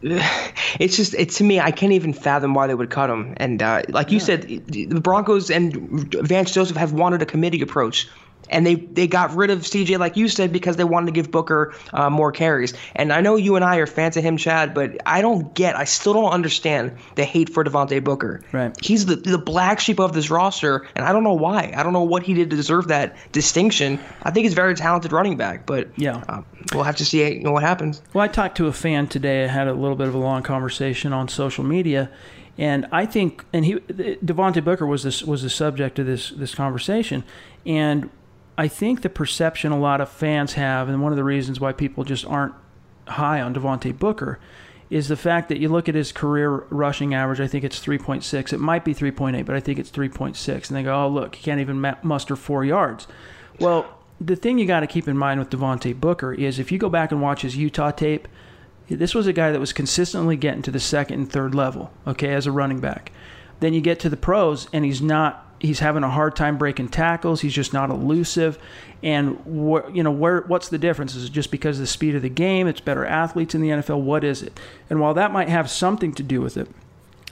[0.00, 3.34] it's just it's to me I can't even fathom why they would cut him.
[3.36, 4.24] And uh, like you yeah.
[4.24, 5.74] said, the Broncos and
[6.14, 8.08] Vance Joseph have wanted a committee approach
[8.50, 11.30] and they they got rid of CJ like you said because they wanted to give
[11.30, 12.74] Booker uh, more carries.
[12.94, 15.76] And I know you and I are fans of him, Chad, but I don't get,
[15.76, 18.42] I still don't understand the hate for Devontae Booker.
[18.52, 18.74] Right.
[18.84, 21.72] He's the the black sheep of this roster, and I don't know why.
[21.76, 23.98] I don't know what he did to deserve that distinction.
[24.22, 26.42] I think he's a very talented running back, but yeah, uh,
[26.74, 28.02] we'll have to see you know, what happens.
[28.12, 29.44] Well, I talked to a fan today.
[29.44, 32.10] I had a little bit of a long conversation on social media.
[32.58, 36.56] And I think, and he, Devontae Booker was this was the subject of this this
[36.56, 37.22] conversation,
[37.64, 38.10] and
[38.58, 41.72] I think the perception a lot of fans have, and one of the reasons why
[41.72, 42.54] people just aren't
[43.06, 44.40] high on Devontae Booker,
[44.90, 47.40] is the fact that you look at his career rushing average.
[47.40, 48.52] I think it's 3.6.
[48.52, 50.68] It might be 3.8, but I think it's 3.6.
[50.68, 53.06] And they go, oh, look, he can't even muster four yards.
[53.60, 53.86] Well,
[54.20, 56.88] the thing you got to keep in mind with Devontae Booker is if you go
[56.88, 58.26] back and watch his Utah tape,
[58.88, 62.32] this was a guy that was consistently getting to the second and third level, okay,
[62.34, 63.12] as a running back.
[63.60, 66.88] Then you get to the pros, and he's not he's having a hard time breaking
[66.88, 67.40] tackles.
[67.40, 68.58] He's just not elusive.
[69.02, 71.14] And wh- you know where what's the difference?
[71.14, 72.66] Is it just because of the speed of the game?
[72.66, 74.00] It's better athletes in the NFL.
[74.00, 74.58] What is it?
[74.90, 76.68] And while that might have something to do with it,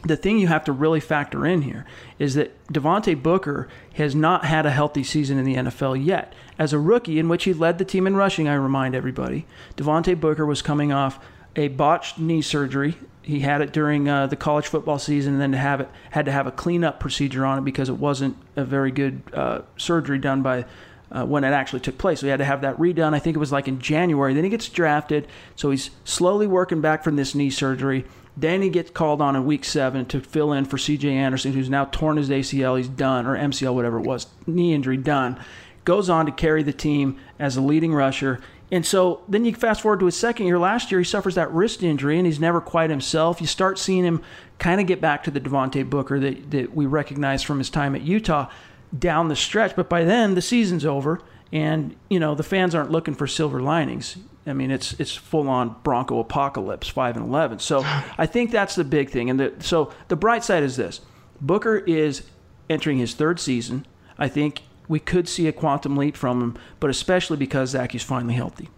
[0.04, 1.84] the thing you have to really factor in here
[2.18, 6.32] is that Devontae Booker has not had a healthy season in the NFL yet.
[6.58, 9.46] As a rookie, in which he led the team in rushing, I remind everybody,
[9.76, 11.18] Devontae Booker was coming off
[11.56, 12.96] a botched knee surgery
[13.26, 16.26] he had it during uh, the college football season, and then to have it had
[16.26, 20.18] to have a cleanup procedure on it because it wasn't a very good uh, surgery
[20.18, 20.64] done by
[21.10, 22.20] uh, when it actually took place.
[22.20, 23.14] So he had to have that redone.
[23.14, 24.32] I think it was like in January.
[24.32, 28.04] Then he gets drafted, so he's slowly working back from this knee surgery.
[28.36, 31.10] Then he gets called on in week seven to fill in for C.J.
[31.12, 32.76] Anderson, who's now torn his ACL.
[32.76, 35.40] He's done, or MCL, whatever it was, knee injury done.
[35.84, 38.40] Goes on to carry the team as a leading rusher.
[38.72, 40.58] And so then you fast forward to his second year.
[40.58, 43.40] Last year, he suffers that wrist injury and he's never quite himself.
[43.40, 44.22] You start seeing him
[44.58, 47.94] kind of get back to the Devontae Booker that, that we recognize from his time
[47.94, 48.50] at Utah
[48.96, 49.76] down the stretch.
[49.76, 51.20] But by then, the season's over
[51.52, 54.16] and, you know, the fans aren't looking for silver linings.
[54.48, 57.58] I mean, it's it's full on Bronco apocalypse, five and eleven.
[57.58, 57.82] So
[58.18, 59.30] I think that's the big thing.
[59.30, 61.00] And the, so the bright side is this:
[61.40, 62.22] Booker is
[62.70, 63.86] entering his third season.
[64.18, 68.03] I think we could see a quantum leap from him, but especially because Zack is
[68.03, 68.68] finally healthy.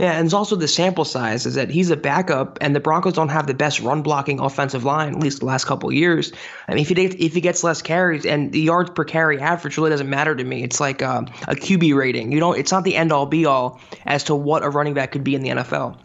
[0.00, 3.12] Yeah, and it's also the sample size is that he's a backup, and the Broncos
[3.12, 6.32] don't have the best run blocking offensive line, at least the last couple years.
[6.68, 9.38] I mean, if he gets, if he gets less carries, and the yards per carry
[9.38, 10.62] average really doesn't matter to me.
[10.62, 12.32] It's like uh, a, a QB rating.
[12.32, 15.12] You know, it's not the end all be all as to what a running back
[15.12, 15.98] could be in the NFL.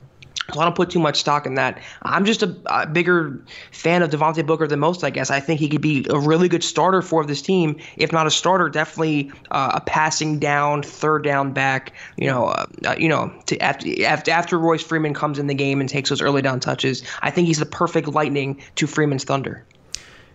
[0.53, 1.81] So I don't put too much stock in that.
[2.03, 3.39] I'm just a, a, bigger
[3.71, 5.31] fan of Devontae Booker than most, I guess.
[5.31, 7.77] I think he could be a really good starter for this team.
[7.97, 11.93] If not a starter, definitely uh, a passing down, third down back.
[12.17, 15.55] You know, uh, uh, you know, to, after, after after Royce Freeman comes in the
[15.55, 19.23] game and takes those early down touches, I think he's the perfect lightning to Freeman's
[19.23, 19.65] thunder.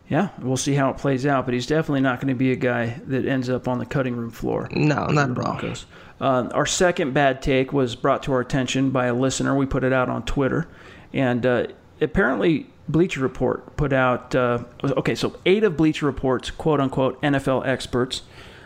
[0.09, 2.57] Yeah, we'll see how it plays out, but he's definitely not going to be a
[2.57, 4.69] guy that ends up on the cutting room floor.
[4.73, 5.75] No, not at all.
[6.21, 9.55] Uh, our second bad take was brought to our attention by a listener.
[9.55, 10.69] We put it out on Twitter,
[11.13, 11.67] and uh,
[12.01, 14.35] apparently Bleacher Report put out.
[14.35, 18.23] Uh, okay, so eight of Bleacher Report's quote unquote NFL experts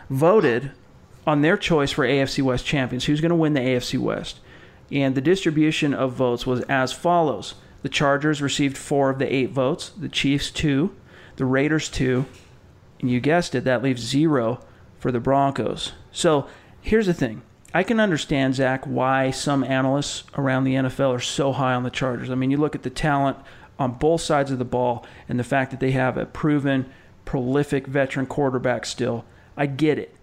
[0.09, 0.71] voted
[1.25, 3.05] on their choice for AFC West champions.
[3.05, 4.39] Who's going to win the AFC West?
[4.91, 9.51] And the distribution of votes was as follows: the Chargers received four of the eight
[9.51, 10.93] votes, the Chiefs two
[11.35, 12.25] the Raiders two,
[12.99, 14.59] and you guessed it, that leaves zero
[14.99, 15.93] for the Broncos.
[16.11, 16.47] So
[16.85, 17.41] here's the thing.
[17.73, 21.89] I can understand, Zack, why some analysts around the NFL are so high on the
[21.89, 22.29] Chargers.
[22.29, 23.37] I mean, you look at the talent
[23.77, 26.89] on both sides of the ball and the fact that they have a proven,
[27.25, 29.25] prolific veteran quarterback still.
[29.57, 30.15] I get it.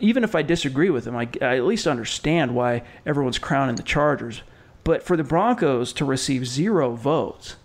[0.00, 3.82] Even if I disagree with them, I, I at least understand why everyone's crowning the
[3.82, 4.42] Chargers.
[4.82, 7.56] But for the Broncos to receive zero votes,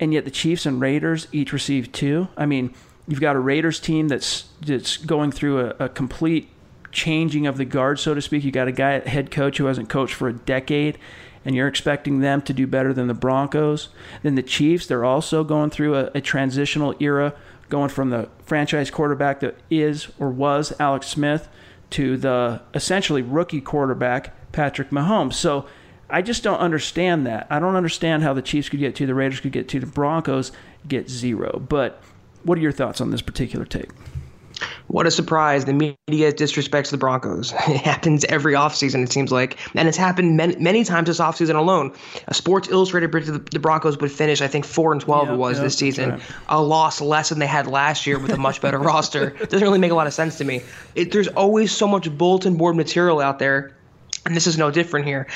[0.00, 2.28] and yet the Chiefs and Raiders each received two.
[2.36, 2.74] I mean,
[3.06, 6.48] you've got a Raiders team that's that's going through a, a complete
[6.92, 8.44] changing of the guard, so to speak.
[8.44, 10.98] You got a guy head coach who hasn't coached for a decade,
[11.44, 13.88] and you're expecting them to do better than the Broncos.
[14.22, 17.34] Then the Chiefs, they're also going through a, a transitional era,
[17.68, 21.48] going from the franchise quarterback that is or was Alex Smith
[21.90, 25.34] to the essentially rookie quarterback Patrick Mahomes.
[25.34, 25.66] So
[26.10, 27.46] I just don't understand that.
[27.50, 29.86] I don't understand how the Chiefs could get to the Raiders could get to the
[29.86, 30.52] Broncos
[30.86, 31.62] get zero.
[31.68, 32.02] But
[32.44, 33.90] what are your thoughts on this particular take?
[34.88, 35.64] What a surprise.
[35.66, 37.52] The media disrespects the Broncos.
[37.68, 39.58] It happens every offseason, it seems like.
[39.74, 41.92] And it's happened many, many times this offseason alone.
[42.28, 45.36] A Sports Illustrated predicted the Broncos would finish, I think, 4 and 12 yep, it
[45.36, 46.10] was yep, this season.
[46.10, 46.22] Right.
[46.48, 49.30] A loss less than they had last year with a much better roster.
[49.30, 50.62] Doesn't really make a lot of sense to me.
[50.94, 53.74] It, there's always so much bulletin board material out there
[54.28, 55.26] and this is no different here.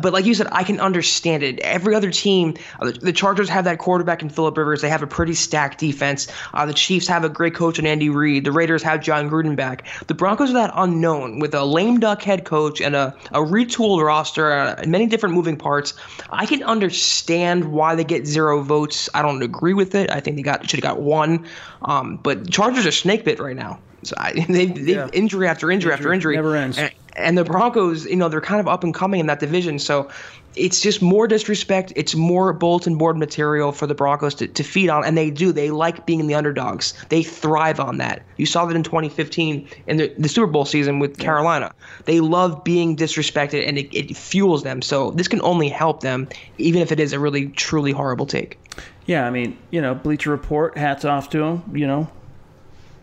[0.00, 1.60] But like you said, I can understand it.
[1.60, 4.82] Every other team, uh, the Chargers have that quarterback in Philip Rivers.
[4.82, 6.26] They have a pretty stacked defense.
[6.52, 8.44] Uh, the Chiefs have a great coach in Andy Reid.
[8.44, 9.86] The Raiders have Jon Gruden back.
[10.08, 14.04] The Broncos are that unknown with a lame duck head coach and a, a retooled
[14.04, 15.94] roster uh, and many different moving parts.
[16.30, 19.08] I can understand why they get zero votes.
[19.14, 20.10] I don't agree with it.
[20.10, 21.46] I think they got should have got one.
[21.82, 23.78] Um, but Chargers are snake bit right now.
[24.02, 25.08] So I, they, they yeah.
[25.12, 26.78] injury after injury, injury, after injury never ends.
[26.78, 29.78] And, and the Broncos, you know, they're kind of up and coming in that division.
[29.78, 30.08] So
[30.54, 31.92] it's just more disrespect.
[31.96, 35.04] It's more bulletin board material for the Broncos to, to feed on.
[35.04, 35.52] And they do.
[35.52, 36.94] They like being the underdogs.
[37.08, 38.22] They thrive on that.
[38.36, 41.24] You saw that in 2015 in the, the Super Bowl season with yeah.
[41.24, 41.72] Carolina.
[42.04, 44.82] They love being disrespected and it, it fuels them.
[44.82, 48.58] So this can only help them, even if it is a really, truly horrible take.
[49.06, 51.64] Yeah, I mean, you know, Bleacher Report, hats off to them.
[51.74, 52.10] You know,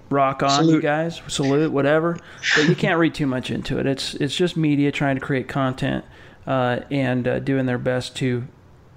[0.09, 0.75] rock on, Salute.
[0.75, 1.21] you guys.
[1.27, 2.17] Salute, whatever.
[2.55, 3.85] But you can't read too much into it.
[3.85, 6.05] It's it's just media trying to create content
[6.47, 8.47] uh, and uh, doing their best to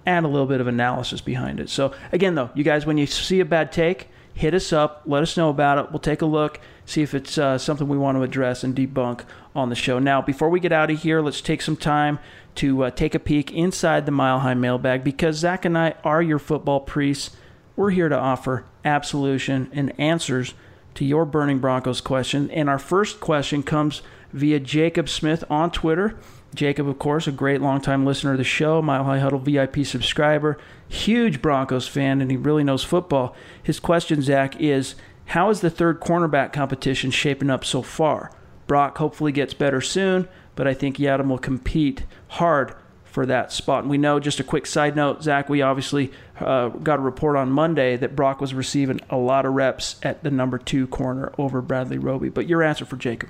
[0.07, 1.69] add a little bit of analysis behind it.
[1.69, 5.03] So again, though, you guys, when you see a bad take, hit us up.
[5.07, 5.91] Let us know about it.
[5.91, 9.25] We'll take a look, see if it's uh, something we want to address and debunk
[9.55, 9.99] on the show.
[9.99, 12.19] Now, before we get out of here, let's take some time
[12.57, 16.23] to uh, take a peek inside the Mile High mailbag because Zack and I are
[16.23, 17.37] your football priests.
[17.77, 20.55] We're here to offer absolution and answers
[20.95, 22.51] to your Burning Broncos question.
[22.51, 26.17] And our first question comes via Jacob Smith on Twitter.
[26.55, 30.59] Jacob, of course, a great longtime listener of the show, Mile High Huddle VIP subscriber,
[30.89, 33.35] huge Broncos fan, and he really knows football.
[33.63, 34.95] His question, Zack, is
[35.27, 38.31] How is the third cornerback competition shaping up so far?
[38.67, 42.75] Brock hopefully gets better soon, but I think Yiadom will compete hard
[43.13, 43.83] for that spot.
[43.83, 46.11] And we know, just a quick side note, Zack, we obviously
[46.41, 50.23] uh, got a report on Monday that Brock was receiving a lot of reps at
[50.23, 52.31] the number two corner over Bradley Roby.
[52.31, 53.29] But your answer for Jacob.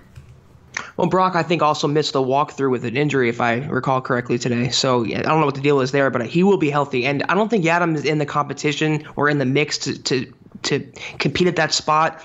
[0.96, 4.38] Well, Brock, I think also missed the walkthrough with an injury, if I recall correctly
[4.38, 4.70] today.
[4.70, 7.04] So I don't know what the deal is there, but he will be healthy.
[7.04, 10.32] And I don't think Yiadom is in the competition or in the mix to, to
[10.62, 10.80] to
[11.18, 12.22] compete at that spot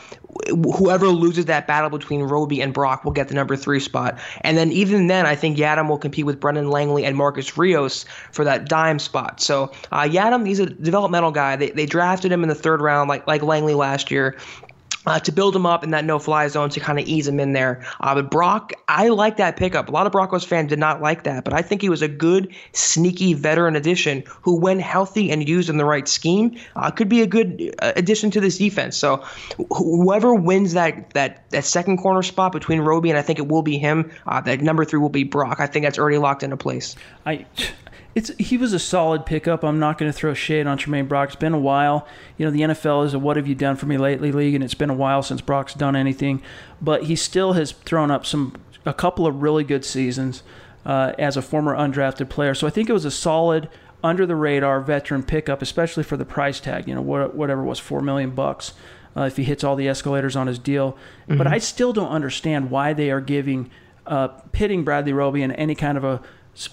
[0.47, 4.19] whoever loses that battle between Roby and Brock will get the number three spot.
[4.41, 8.05] And then even then, I think Yiadom will compete with Brendan Langley and Marcus Rios
[8.31, 9.39] for that dime spot.
[9.41, 11.55] So uh, Yiadom, he's a developmental guy.
[11.55, 14.37] They, they drafted him in the third round, like like Langley last year
[15.07, 17.39] uh, to build him up in that no fly zone to kind of ease him
[17.39, 17.81] in there.
[18.01, 19.87] Uh, but Brock, I like that pickup.
[19.87, 22.09] A lot of Broncos fans did not like that, but I think he was a
[22.09, 27.07] good, sneaky veteran addition who, when healthy and used in the right scheme, uh, could
[27.07, 28.97] be a good uh, addition to this defense.
[28.97, 29.23] So
[29.73, 33.61] whoever wins that that that second corner spot between Roby and I think it will
[33.61, 35.61] be him, uh, that number three will be Brock.
[35.61, 36.97] I think that's already locked into place.
[37.25, 37.45] I
[38.17, 39.63] it's he was a solid pickup.
[39.63, 41.29] I'm not going to throw shade on Tremaine Brock.
[41.29, 42.07] It's been a while.
[42.35, 44.63] You know, the NFL is a "What have you done for me lately?" league, and
[44.63, 46.41] it's been a while since Brock's done anything.
[46.81, 48.55] But he still has thrown up some
[48.87, 50.41] a couple of really good seasons
[50.83, 52.55] uh, as a former undrafted player.
[52.55, 53.69] So I think it was a solid,
[54.03, 56.87] under the radar veteran pickup, especially for the price tag.
[56.87, 58.73] You know, whatever was four million bucks.
[59.15, 60.93] Uh, if he hits all the escalators on his deal,
[61.27, 61.37] mm-hmm.
[61.37, 63.69] but I still don't understand why they are giving
[64.07, 66.21] uh, pitting Bradley Roby in any kind of a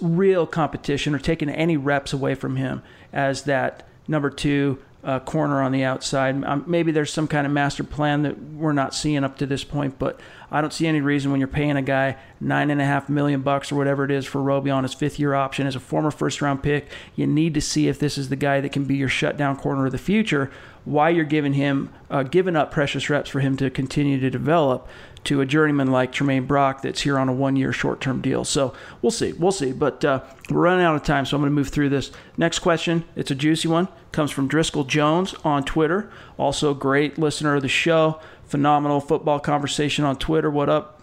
[0.00, 2.82] real competition or taking any reps away from him
[3.12, 6.42] as that number two uh, corner on the outside.
[6.44, 9.62] Um, maybe there's some kind of master plan that we're not seeing up to this
[9.62, 10.18] point, but
[10.50, 13.42] I don't see any reason when you're paying a guy nine and a half million
[13.42, 16.10] bucks or whatever it is for Roby on his fifth year option as a former
[16.10, 16.88] first round pick.
[17.16, 19.86] You need to see if this is the guy that can be your shutdown corner
[19.86, 20.50] of the future.
[20.84, 24.88] Why you're giving him, uh, giving up precious reps for him to continue to develop
[25.24, 28.44] to a journeyman like Tremaine Brock that's here on a one year short term deal.
[28.44, 29.32] So we'll see.
[29.32, 29.72] We'll see.
[29.72, 32.10] But uh, we're running out of time, so I'm going to move through this.
[32.36, 33.04] Next question.
[33.16, 33.88] It's a juicy one.
[34.12, 36.10] Comes from Driscoll Jones on Twitter.
[36.36, 38.20] Also, great listener of the show.
[38.46, 40.50] Phenomenal football conversation on Twitter.
[40.50, 41.02] What up?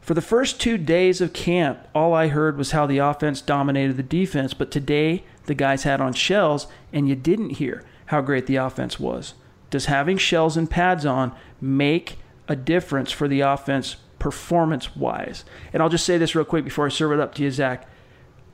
[0.00, 3.96] For the first two days of camp, all I heard was how the offense dominated
[3.96, 4.52] the defense.
[4.52, 8.98] But today, the guys had on shells, and you didn't hear how great the offense
[8.98, 9.34] was.
[9.70, 12.18] Does having shells and pads on make
[12.48, 15.44] a difference for the offense performance wise.
[15.72, 17.88] And I'll just say this real quick before I serve it up to you, Zack.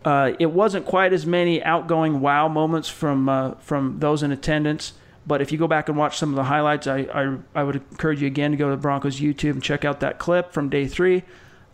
[0.05, 4.93] Uh, it wasn't quite as many outgoing wow moments from uh, from those in attendance.
[5.27, 7.77] But if you go back and watch some of the highlights, I, I, I would
[7.77, 10.87] encourage you again to go to Broncos YouTube and check out that clip from day
[10.89, 11.23] three.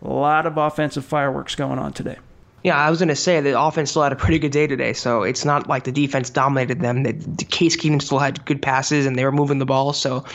[0.01, 2.17] A lot of offensive fireworks going on today.
[2.65, 4.91] Yeah, I was going to say the offense still had a pretty good day today,
[4.91, 7.03] so it's not like the defense dominated them.
[7.03, 10.25] The, the Case Keenum still had good passes and they were moving the ball, so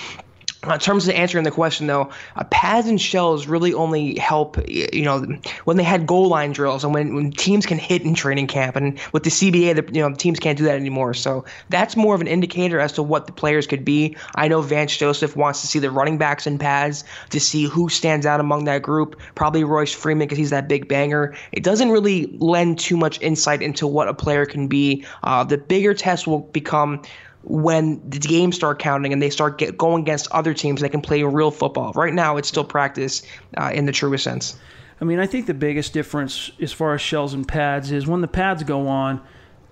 [0.63, 5.03] in terms of answering the question, though, uh, pads and shells really only help, you
[5.03, 5.25] know,
[5.65, 8.77] when they had goal line drills and when, when teams can hit in training camp.
[8.77, 11.15] And with the CBA, the, you know, teams can't do that anymore.
[11.15, 14.17] So that's more of an indicator as to what the players could be.
[14.35, 17.89] I know Vance Joseph wants to see the running backs in pads to see who
[17.89, 19.19] stands out among that group.
[19.35, 21.35] Probably Royce Freeman because he's that big banger.
[21.53, 25.07] It doesn't really lend too much insight into what a player can be.
[25.23, 27.03] Uh, the bigger test will become
[27.43, 31.01] when the games start counting and they start get, going against other teams, they can
[31.01, 31.93] play real football.
[31.93, 33.23] Right now, it's still practice
[33.57, 34.59] uh, in the truest sense.
[35.01, 38.21] I mean, I think the biggest difference as far as shells and pads is when
[38.21, 39.23] the pads go on,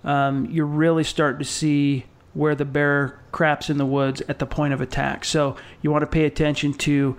[0.05, 4.47] um, you really start to see where the bear craps in the woods at the
[4.47, 5.25] point of attack.
[5.25, 7.17] So you want to pay attention to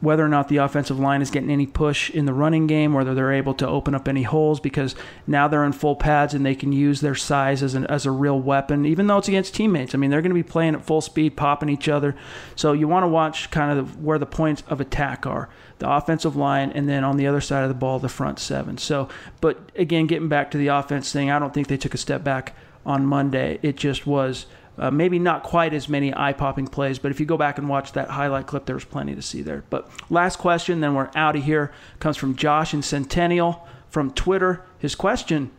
[0.00, 3.14] whether or not the offensive line is getting any push in the running game, whether
[3.14, 4.94] they're able to open up any holes, because
[5.26, 8.10] now they're in full pads and they can use their size as, an, as a
[8.10, 9.94] real weapon, even though it's against teammates.
[9.94, 12.16] I mean, they're going to be playing at full speed, popping each other.
[12.56, 15.48] So you want to watch kind of where the points of attack are
[15.80, 18.78] the offensive line, and then on the other side of the ball, the front seven.
[18.78, 19.08] So,
[19.40, 22.22] but again, getting back to the offense thing, I don't think they took a step
[22.22, 23.58] back on Monday.
[23.62, 24.46] It just was
[24.80, 27.68] uh, maybe not quite as many eye popping plays, but if you go back and
[27.68, 29.62] watch that highlight clip, there was plenty to see there.
[29.68, 34.64] But last question, then we're out of here, comes from Josh in Centennial from Twitter.
[34.78, 35.50] His question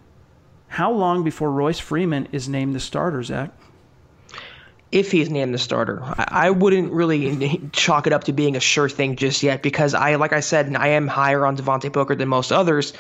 [0.70, 3.52] How long before Royce Freeman is named the starter, Zack?
[4.92, 6.02] if he's named the starter.
[6.18, 10.16] I wouldn't really chalk it up to being a sure thing just yet because I,
[10.16, 12.92] like I said, I am higher on Devontae Booker than most others.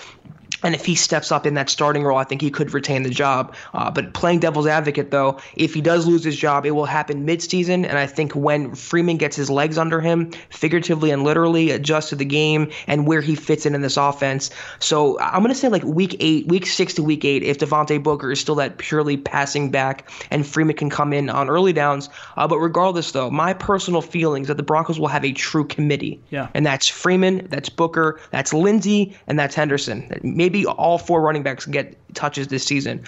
[0.64, 3.10] And if he steps up in that starting role, I think he could retain the
[3.10, 3.56] job.
[3.74, 7.26] Uh, but playing devil's advocate, though, if he does lose his job, it will happen
[7.26, 7.86] midseason.
[7.86, 12.16] And I think when Freeman gets his legs under him, figuratively and literally, adjust to
[12.16, 14.50] the game and where he fits in in this offense.
[14.80, 18.02] So I'm going to say like week eight, week six to week eight, if Devontae
[18.04, 22.10] Booker is still that purely passing back and Freeman can come in on early downs.
[22.38, 26.22] Uh, but regardless, though, my personal feelings that the Broncos will have a true committee.
[26.30, 26.50] Yeah.
[26.54, 30.20] And that's Freeman, that's Booker, that's Lindsay, and that's Henderson.
[30.24, 33.04] Maybe maybe all four running backs get touches this season.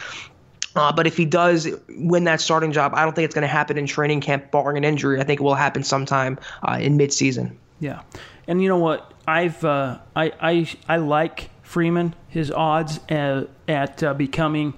[0.75, 1.67] Uh, but if he does
[1.97, 4.77] win that starting job, I don't think it's going to happen in training camp, barring
[4.77, 5.19] an injury.
[5.19, 7.55] I think it will happen sometime uh, in midseason.
[7.79, 8.01] Yeah,
[8.47, 9.13] and you know what?
[9.27, 12.15] I've uh, I, I I like Freeman.
[12.27, 14.73] His odds at, at uh, becoming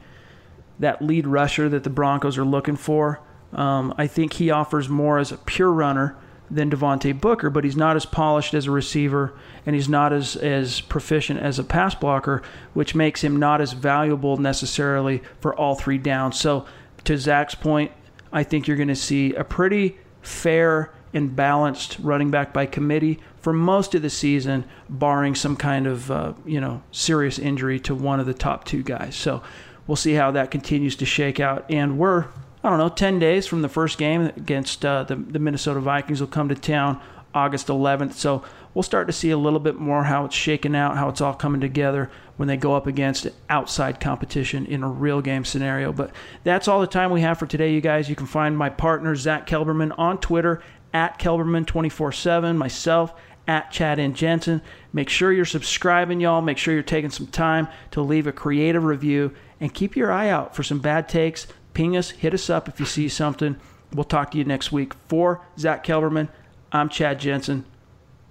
[0.79, 3.21] that lead rusher that the Broncos are looking for.
[3.53, 6.17] Um, I think he offers more as a pure runner
[6.49, 9.33] than Devontae Booker, but he's not as polished as a receiver
[9.65, 12.43] and he's not as, as proficient as a pass blocker,
[12.73, 16.39] which makes him not as valuable necessarily for all three downs.
[16.39, 16.65] So,
[17.05, 17.91] to Zack's point,
[18.33, 23.19] I think you're going to see a pretty fair and balanced running back by committee
[23.37, 27.95] for most of the season, barring some kind of uh, you know serious injury to
[27.95, 29.15] one of the top two guys.
[29.15, 29.41] So
[29.87, 31.65] we'll see how that continues to shake out.
[31.69, 32.25] And we're
[32.65, 36.19] I don't know, 10 days from the first game against uh, the, the Minnesota Vikings
[36.19, 36.99] will come to town
[37.31, 38.13] August 11th.
[38.13, 38.43] So
[38.73, 41.35] we'll start to see a little bit more how it's shaking out, how it's all
[41.35, 45.93] coming together when they go up against outside competition in a real game scenario.
[45.93, 46.09] But
[46.43, 48.09] that's all the time we have for today, you guys.
[48.09, 53.13] You can find my partner, Zack Kelberman, on Twitter at Kelberman247, myself
[53.47, 54.63] at Chad and Jensen.
[54.91, 56.41] Make sure you're subscribing, y'all.
[56.41, 60.29] Make sure you're taking some time to leave a creative review and keep your eye
[60.29, 61.45] out for some bad takes.
[61.75, 63.57] Ping us, hit us up if you see something.
[63.93, 64.93] We'll talk to you next week.
[65.09, 66.29] For Zack Kelberman,
[66.71, 67.65] I'm Chad Jensen.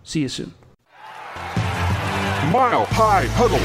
[0.02, 0.54] See you soon.
[2.50, 3.60] Mile High Huddle.